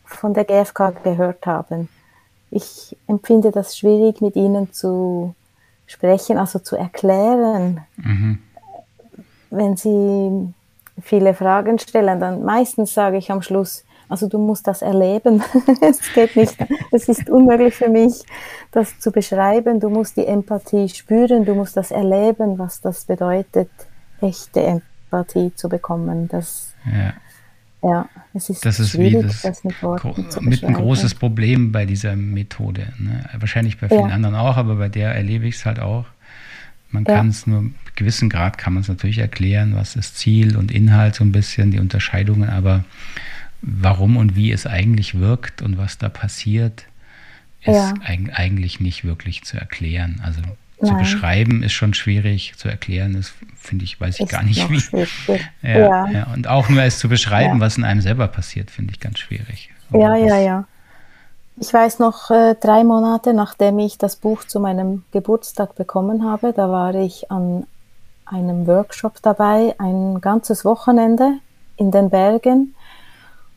von 0.06 0.34
der 0.34 0.46
GfK 0.46 0.94
gehört 1.04 1.46
haben. 1.46 1.90
Ich 2.52 2.96
empfinde 3.08 3.52
das 3.52 3.78
schwierig, 3.78 4.22
mit 4.22 4.36
ihnen 4.36 4.72
zu 4.74 5.34
sprechen, 5.88 6.38
also 6.38 6.60
zu 6.60 6.76
erklären. 6.76 7.82
Mhm. 7.98 8.40
Wenn 9.50 9.76
sie 9.76 10.54
viele 11.02 11.34
Fragen 11.34 11.80
stellen, 11.80 12.20
dann 12.20 12.44
meistens 12.44 12.94
sage 12.94 13.18
ich 13.18 13.32
am 13.32 13.42
Schluss, 13.42 13.84
also 14.10 14.28
du 14.28 14.38
musst 14.38 14.68
das 14.68 14.84
erleben. 14.84 15.44
es 15.82 16.14
geht 16.14 16.36
nicht, 16.36 16.56
es 16.92 17.10
ist 17.10 17.28
unmöglich 17.28 17.74
für 17.74 17.90
mich, 17.90 18.24
das 18.72 19.00
zu 19.00 19.12
beschreiben. 19.12 19.80
Du 19.80 19.90
musst 19.90 20.16
die 20.18 20.28
Empathie 20.28 20.90
spüren, 20.90 21.46
du 21.46 21.56
musst 21.56 21.76
das 21.76 21.90
erleben, 21.90 22.60
was 22.60 22.82
das 22.82 23.06
bedeutet, 23.06 23.72
echte 24.22 24.62
Empathie 24.62 24.93
zu 25.56 25.70
bekommen. 25.70 26.28
Das, 26.28 26.74
ja. 26.86 27.14
Ja, 27.84 28.08
es 28.34 28.50
ist, 28.50 28.66
das 28.66 28.80
ist 28.80 28.98
wie 28.98 29.12
das, 29.12 29.42
das 29.42 29.64
mit, 29.66 29.76
mit 30.42 30.64
ein 30.64 30.74
großes 30.74 31.16
Problem 31.16 31.74
bei 31.74 31.86
dieser 31.86 32.16
Methode. 32.16 32.94
Ne? 32.98 33.26
Wahrscheinlich 33.38 33.78
bei 33.78 33.90
vielen 33.90 34.08
ja. 34.08 34.16
anderen 34.16 34.36
auch, 34.36 34.56
aber 34.56 34.76
bei 34.76 34.88
der 34.88 35.14
erlebe 35.14 35.48
ich 35.48 35.56
es 35.56 35.66
halt 35.66 35.80
auch. 35.80 36.06
Man 36.92 37.04
ja. 37.04 37.16
kann 37.16 37.28
es 37.28 37.46
nur, 37.46 37.72
gewissen 37.96 38.30
Grad 38.30 38.58
kann 38.58 38.74
man 38.74 38.82
es 38.82 38.88
natürlich 38.88 39.18
erklären, 39.18 39.76
was 39.76 39.98
ist 39.98 40.18
Ziel 40.18 40.56
und 40.56 40.72
Inhalt 40.72 41.16
so 41.16 41.26
ein 41.26 41.34
bisschen, 41.34 41.72
die 41.72 41.80
Unterscheidungen, 41.80 42.50
aber 42.50 42.86
warum 43.62 44.16
und 44.16 44.36
wie 44.36 44.52
es 44.52 44.66
eigentlich 44.66 45.20
wirkt 45.20 45.62
und 45.62 45.78
was 45.78 45.98
da 45.98 46.08
passiert, 46.08 46.86
ist 47.62 47.76
ja. 47.76 47.94
eigentlich 48.04 48.80
nicht 48.80 49.04
wirklich 49.04 49.44
zu 49.44 49.58
erklären. 49.58 50.22
Also 50.24 50.42
zu 50.84 50.96
beschreiben 50.96 51.64
ist 51.64 51.74
schon 51.74 51.94
schwierig, 51.94 52.54
zu 52.58 52.68
erklären 52.68 53.16
ist, 53.16 53.34
finde 53.56 53.86
ich, 53.86 54.00
weiß 54.00 54.16
ich 54.16 54.22
ist 54.22 54.32
gar 54.32 54.44
nicht 54.44 54.70
wie. 54.70 54.82
Ja, 55.62 55.78
ja. 55.78 56.08
ja, 56.08 56.28
Und 56.34 56.48
auch 56.48 56.70
nur 56.70 56.84
es 56.84 57.00
zu 57.00 57.10
beschreiben, 57.10 57.60
was 57.60 57.78
in 57.78 57.84
einem 57.84 58.02
selber 58.02 58.28
passiert, 58.28 58.72
finde 58.72 58.94
ich 58.94 59.00
ganz 59.00 59.20
schwierig. 59.20 59.72
ja, 59.92 60.16
ja, 60.16 60.38
ja. 60.38 60.66
Ich 61.58 61.72
weiß 61.72 62.00
noch, 62.00 62.32
äh, 62.32 62.56
drei 62.60 62.84
Monate 62.84 63.34
nachdem 63.34 63.78
ich 63.80 63.98
das 63.98 64.16
Buch 64.16 64.44
zu 64.44 64.60
meinem 64.60 65.04
Geburtstag 65.12 65.76
bekommen 65.76 66.26
habe, 66.26 66.52
da 66.52 66.70
war 66.70 66.96
ich 66.96 67.30
an 67.30 67.68
einem 68.26 68.66
Workshop 68.66 69.22
dabei, 69.22 69.76
ein 69.78 70.20
ganzes 70.20 70.66
Wochenende 70.66 71.38
in 71.78 71.92
den 71.92 72.10
Bergen. 72.10 72.76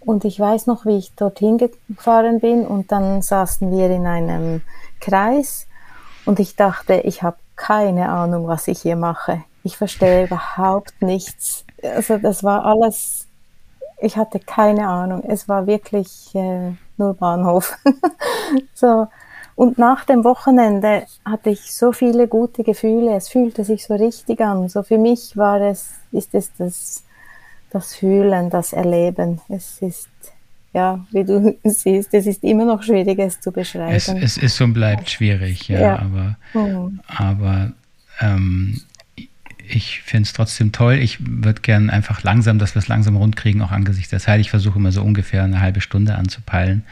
Und 0.01 0.25
ich 0.25 0.39
weiß 0.39 0.67
noch, 0.67 0.85
wie 0.87 0.99
ich 0.99 1.15
dorthin 1.15 1.59
gefahren 1.59 2.41
bin 2.41 2.67
und 2.67 2.93
dann 2.93 3.23
saßen 3.23 3.73
wir 3.73 3.91
in 3.91 4.07
einem 4.07 4.63
Kreis 5.01 5.66
und 6.27 6.41
ich 6.41 6.57
dachte, 6.57 6.95
ich 7.05 7.23
habe 7.23 7.37
keine 7.55 8.11
Ahnung, 8.11 8.47
was 8.47 8.69
ich 8.69 8.83
hier 8.83 8.97
mache. 8.97 9.43
Ich 9.63 9.77
verstehe 9.77 10.27
überhaupt 10.27 11.01
nichts. 11.01 11.65
Also 11.83 12.19
das 12.19 12.45
war 12.45 12.65
alles, 12.65 13.27
ich 14.01 14.17
hatte 14.17 14.39
keine 14.41 14.89
Ahnung. 14.89 15.23
Es 15.27 15.49
war 15.49 15.67
wirklich 15.67 16.35
äh, 16.35 16.73
nur 16.97 17.15
Bahnhof. 17.15 17.79
so. 18.75 19.09
Und 19.55 19.79
nach 19.79 20.05
dem 20.05 20.23
Wochenende 20.25 21.07
hatte 21.25 21.49
ich 21.51 21.75
so 21.75 21.93
viele 21.93 22.29
gute 22.29 22.63
Gefühle. 22.63 23.17
Es 23.17 23.29
fühlte 23.29 23.65
sich 23.65 23.87
so 23.87 23.95
richtig 23.95 24.41
an. 24.43 24.69
So 24.69 24.83
für 24.83 24.99
mich 24.99 25.37
war 25.37 25.61
es, 25.63 25.93
ist 26.13 26.35
es 26.35 26.53
das, 26.59 27.05
das 27.71 27.95
Fühlen, 27.95 28.51
das 28.51 28.75
Erleben. 28.75 29.41
Es 29.49 29.81
ist 29.81 30.11
ja, 30.77 31.07
wie 31.11 31.25
du 31.25 31.57
siehst, 31.65 32.13
es 32.13 32.27
ist 32.27 32.45
immer 32.45 32.67
noch 32.67 32.83
schwierig, 32.83 33.19
es 33.19 33.41
zu 33.41 33.51
beschreiben. 33.51 33.95
Es, 33.95 34.09
es 34.09 34.37
ist 34.37 34.61
und 34.61 34.75
bleibt 34.75 35.09
schwierig, 35.09 35.69
ja, 35.69 35.81
ja. 35.81 35.99
aber, 35.99 36.37
mhm. 36.53 37.01
aber 37.07 37.73
ähm, 38.21 38.83
ich 39.69 40.03
finde 40.03 40.25
es 40.25 40.35
trotzdem 40.35 40.73
toll. 40.73 40.97
Ich 40.97 41.19
würde 41.21 41.63
gerne 41.63 41.91
einfach 41.91 42.23
langsam, 42.23 42.59
dass 42.59 42.75
wir 42.75 42.81
es 42.81 42.89
langsam 42.89 43.17
rundkriegen, 43.17 43.63
auch 43.63 43.73
angesichts 43.73 44.11
der 44.11 44.21
Zeit. 44.21 44.41
Ich 44.41 44.51
versuche 44.51 44.79
immer 44.79 44.93
so 44.93 45.03
ungefähr 45.03 45.43
eine 45.43 45.61
halbe 45.61 45.81
Stunde 45.81 46.15
anzupeilen 46.15 46.85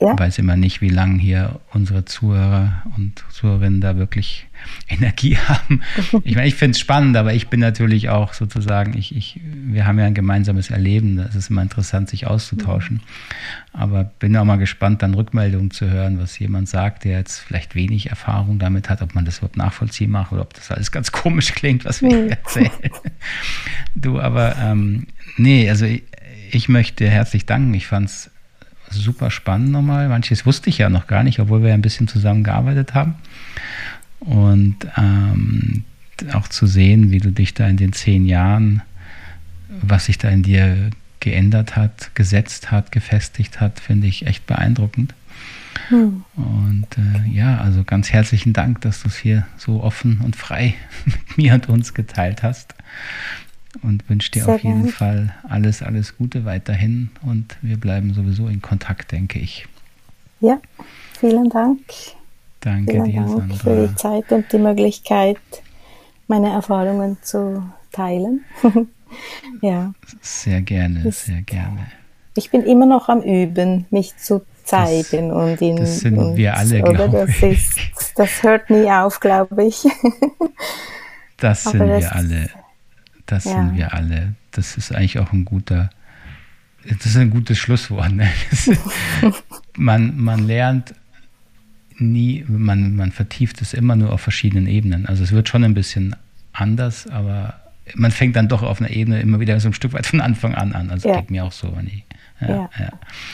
ja. 0.00 0.18
weiß 0.18 0.38
immer 0.38 0.56
nicht, 0.56 0.80
wie 0.80 0.88
lange 0.88 1.18
hier 1.18 1.60
unsere 1.72 2.04
Zuhörer 2.04 2.82
und 2.96 3.24
Zuhörerinnen 3.30 3.80
da 3.80 3.96
wirklich 3.96 4.46
Energie 4.88 5.36
haben. 5.36 5.82
Ich 6.24 6.34
meine, 6.36 6.46
ich 6.46 6.54
finde 6.54 6.72
es 6.72 6.80
spannend, 6.80 7.16
aber 7.16 7.34
ich 7.34 7.48
bin 7.48 7.60
natürlich 7.60 8.08
auch 8.08 8.32
sozusagen, 8.32 8.96
ich, 8.96 9.16
ich, 9.16 9.40
wir 9.42 9.86
haben 9.86 9.98
ja 9.98 10.06
ein 10.06 10.14
gemeinsames 10.14 10.70
Erleben, 10.70 11.16
das 11.16 11.34
ist 11.34 11.50
immer 11.50 11.62
interessant, 11.62 12.08
sich 12.08 12.26
auszutauschen. 12.26 13.00
Aber 13.72 14.04
bin 14.04 14.36
auch 14.36 14.44
mal 14.44 14.56
gespannt, 14.56 15.02
dann 15.02 15.14
Rückmeldungen 15.14 15.70
zu 15.70 15.90
hören, 15.90 16.18
was 16.18 16.38
jemand 16.38 16.68
sagt, 16.68 17.04
der 17.04 17.18
jetzt 17.18 17.38
vielleicht 17.38 17.74
wenig 17.74 18.10
Erfahrung 18.10 18.58
damit 18.58 18.88
hat, 18.88 19.02
ob 19.02 19.14
man 19.14 19.24
das 19.24 19.38
überhaupt 19.38 19.56
nachvollziehen 19.56 20.10
macht 20.10 20.32
oder 20.32 20.42
ob 20.42 20.54
das 20.54 20.70
alles 20.70 20.92
ganz 20.92 21.12
komisch 21.12 21.52
klingt, 21.54 21.84
was 21.84 22.02
wir 22.02 22.10
hier 22.10 22.30
erzählen. 22.30 22.70
Du, 23.94 24.20
aber 24.20 24.56
ähm, 24.56 25.06
nee, 25.36 25.68
also 25.68 25.86
ich, 25.86 26.04
ich 26.50 26.68
möchte 26.68 27.08
herzlich 27.08 27.46
danken. 27.46 27.74
Ich 27.74 27.86
fand 27.86 28.08
es 28.08 28.30
super 28.90 29.30
spannend 29.30 29.70
nochmal. 29.70 30.08
Manches 30.08 30.46
wusste 30.46 30.70
ich 30.70 30.78
ja 30.78 30.88
noch 30.88 31.06
gar 31.06 31.22
nicht, 31.22 31.40
obwohl 31.40 31.62
wir 31.62 31.68
ja 31.70 31.74
ein 31.74 31.82
bisschen 31.82 32.08
zusammengearbeitet 32.08 32.94
haben. 32.94 33.14
Und 34.20 34.76
ähm, 34.96 35.84
auch 36.32 36.48
zu 36.48 36.66
sehen, 36.66 37.10
wie 37.10 37.18
du 37.18 37.30
dich 37.30 37.54
da 37.54 37.68
in 37.68 37.76
den 37.76 37.92
zehn 37.92 38.26
Jahren, 38.26 38.82
was 39.68 40.06
sich 40.06 40.18
da 40.18 40.28
in 40.28 40.42
dir 40.42 40.90
geändert 41.20 41.76
hat, 41.76 42.14
gesetzt 42.14 42.70
hat, 42.70 42.92
gefestigt 42.92 43.60
hat, 43.60 43.80
finde 43.80 44.06
ich 44.06 44.26
echt 44.26 44.46
beeindruckend. 44.46 45.14
Hm. 45.88 46.24
Und 46.34 46.86
äh, 46.96 47.28
ja, 47.30 47.58
also 47.58 47.84
ganz 47.84 48.10
herzlichen 48.10 48.52
Dank, 48.52 48.80
dass 48.80 49.02
du 49.02 49.08
es 49.08 49.16
hier 49.16 49.46
so 49.56 49.82
offen 49.82 50.20
und 50.24 50.36
frei 50.36 50.74
mit 51.04 51.38
mir 51.38 51.54
und 51.54 51.68
uns 51.68 51.94
geteilt 51.94 52.42
hast 52.42 52.74
und 53.82 54.08
wünsche 54.08 54.30
dir 54.30 54.44
Sehr 54.44 54.54
auf 54.56 54.62
jeden 54.62 54.84
gern. 54.84 54.92
Fall 54.92 55.34
alles, 55.48 55.82
alles 55.82 56.16
Gute 56.16 56.44
weiterhin 56.44 57.10
und 57.22 57.56
wir 57.62 57.78
bleiben 57.78 58.14
sowieso 58.14 58.48
in 58.48 58.62
Kontakt, 58.62 59.12
denke 59.12 59.38
ich. 59.38 59.66
Ja, 60.40 60.58
vielen 61.18 61.48
Dank. 61.48 61.80
Danke 62.60 62.92
vielen 62.92 63.04
dir, 63.04 63.20
Dank 63.20 63.30
Sandra. 63.30 63.56
für 63.56 63.88
die 63.88 63.94
Zeit 63.96 64.32
und 64.32 64.52
die 64.52 64.58
Möglichkeit, 64.58 65.38
meine 66.26 66.50
Erfahrungen 66.50 67.16
zu 67.22 67.62
teilen. 67.92 68.44
ja. 69.62 69.92
Sehr 70.20 70.60
gerne, 70.62 71.10
sehr 71.12 71.42
gerne. 71.42 71.86
Ich 72.34 72.50
bin 72.50 72.62
immer 72.62 72.86
noch 72.86 73.08
am 73.08 73.22
Üben, 73.22 73.86
mich 73.90 74.16
zu 74.16 74.42
zeigen 74.64 75.30
das, 75.30 75.38
und 75.38 75.62
in. 75.62 75.76
Das 75.76 75.98
sind 76.00 76.18
und, 76.18 76.36
wir 76.36 76.56
alle, 76.56 76.82
glaube 76.82 77.26
ich. 77.28 77.42
Ist, 77.42 77.78
das 78.16 78.42
hört 78.42 78.70
nie 78.70 78.90
auf, 78.90 79.18
glaube 79.18 79.64
ich. 79.64 79.84
das 81.38 81.64
sind 81.64 81.80
das, 81.80 82.00
wir 82.00 82.14
alle. 82.14 82.50
Das 83.28 83.44
ja. 83.44 83.52
sind 83.52 83.76
wir 83.76 83.94
alle. 83.94 84.34
Das 84.50 84.76
ist 84.76 84.92
eigentlich 84.92 85.18
auch 85.18 85.32
ein 85.32 85.44
guter, 85.44 85.90
das 86.88 87.06
ist 87.06 87.16
ein 87.16 87.30
gutes 87.30 87.58
Schlusswort. 87.58 88.12
Ne? 88.12 88.28
man, 89.76 90.18
man 90.18 90.46
lernt 90.46 90.94
nie, 91.98 92.44
man, 92.48 92.96
man 92.96 93.12
vertieft 93.12 93.60
es 93.60 93.74
immer 93.74 93.96
nur 93.96 94.12
auf 94.12 94.22
verschiedenen 94.22 94.66
Ebenen. 94.66 95.06
Also 95.06 95.22
es 95.22 95.32
wird 95.32 95.48
schon 95.48 95.62
ein 95.62 95.74
bisschen 95.74 96.16
anders, 96.52 97.06
aber 97.06 97.60
man 97.94 98.10
fängt 98.10 98.34
dann 98.34 98.48
doch 98.48 98.62
auf 98.62 98.80
einer 98.80 98.90
Ebene 98.90 99.20
immer 99.20 99.40
wieder 99.40 99.60
so 99.60 99.68
ein 99.68 99.74
Stück 99.74 99.92
weit 99.92 100.06
von 100.06 100.22
Anfang 100.22 100.54
an 100.54 100.72
an. 100.72 100.90
Also 100.90 101.10
ja. 101.10 101.20
geht 101.20 101.30
mir 101.30 101.44
auch 101.44 101.52
so. 101.52 101.76
Wenn 101.76 101.86
ich, 101.86 102.04
ja, 102.40 102.48
ja. 102.48 102.70
Ja. 102.78 102.90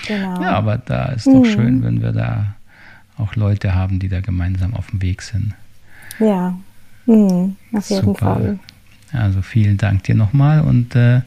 Genau. 0.08 0.42
ja, 0.42 0.50
aber 0.56 0.78
da 0.78 1.06
ist 1.06 1.26
doch 1.26 1.44
mhm. 1.44 1.44
schön, 1.44 1.82
wenn 1.84 2.02
wir 2.02 2.10
da 2.10 2.56
auch 3.16 3.36
Leute 3.36 3.76
haben, 3.76 4.00
die 4.00 4.08
da 4.08 4.20
gemeinsam 4.20 4.74
auf 4.74 4.90
dem 4.90 5.02
Weg 5.02 5.22
sind. 5.22 5.54
Ja, 6.18 6.58
mhm. 7.06 7.56
auf 7.72 7.88
jeden 7.88 8.04
Super. 8.04 8.34
Fall. 8.34 8.58
Also 9.14 9.42
vielen 9.42 9.76
Dank 9.76 10.04
dir 10.04 10.14
nochmal 10.14 10.60
und 10.60 10.94
äh, 10.96 11.22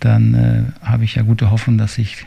dann 0.00 0.34
äh, 0.34 0.86
habe 0.86 1.04
ich 1.04 1.14
ja 1.14 1.22
gute 1.22 1.50
Hoffnung, 1.50 1.78
dass 1.78 1.94
sich 1.94 2.26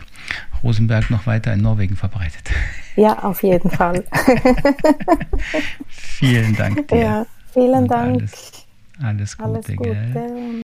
Rosenberg 0.64 1.10
noch 1.10 1.28
weiter 1.28 1.54
in 1.54 1.62
Norwegen 1.62 1.96
verbreitet. 1.96 2.50
Ja, 3.00 3.20
auf 3.20 3.44
jeden 3.44 3.70
Fall. 3.70 4.04
vielen 5.88 6.56
Dank 6.56 6.88
dir. 6.88 6.98
Ja, 6.98 7.26
vielen 7.54 7.84
und 7.84 7.92
Dank. 7.92 8.24
Alles, 9.00 9.38
alles 9.38 9.38
Gute. 9.38 9.50
Alles 9.50 9.76
Gute. 9.76 10.62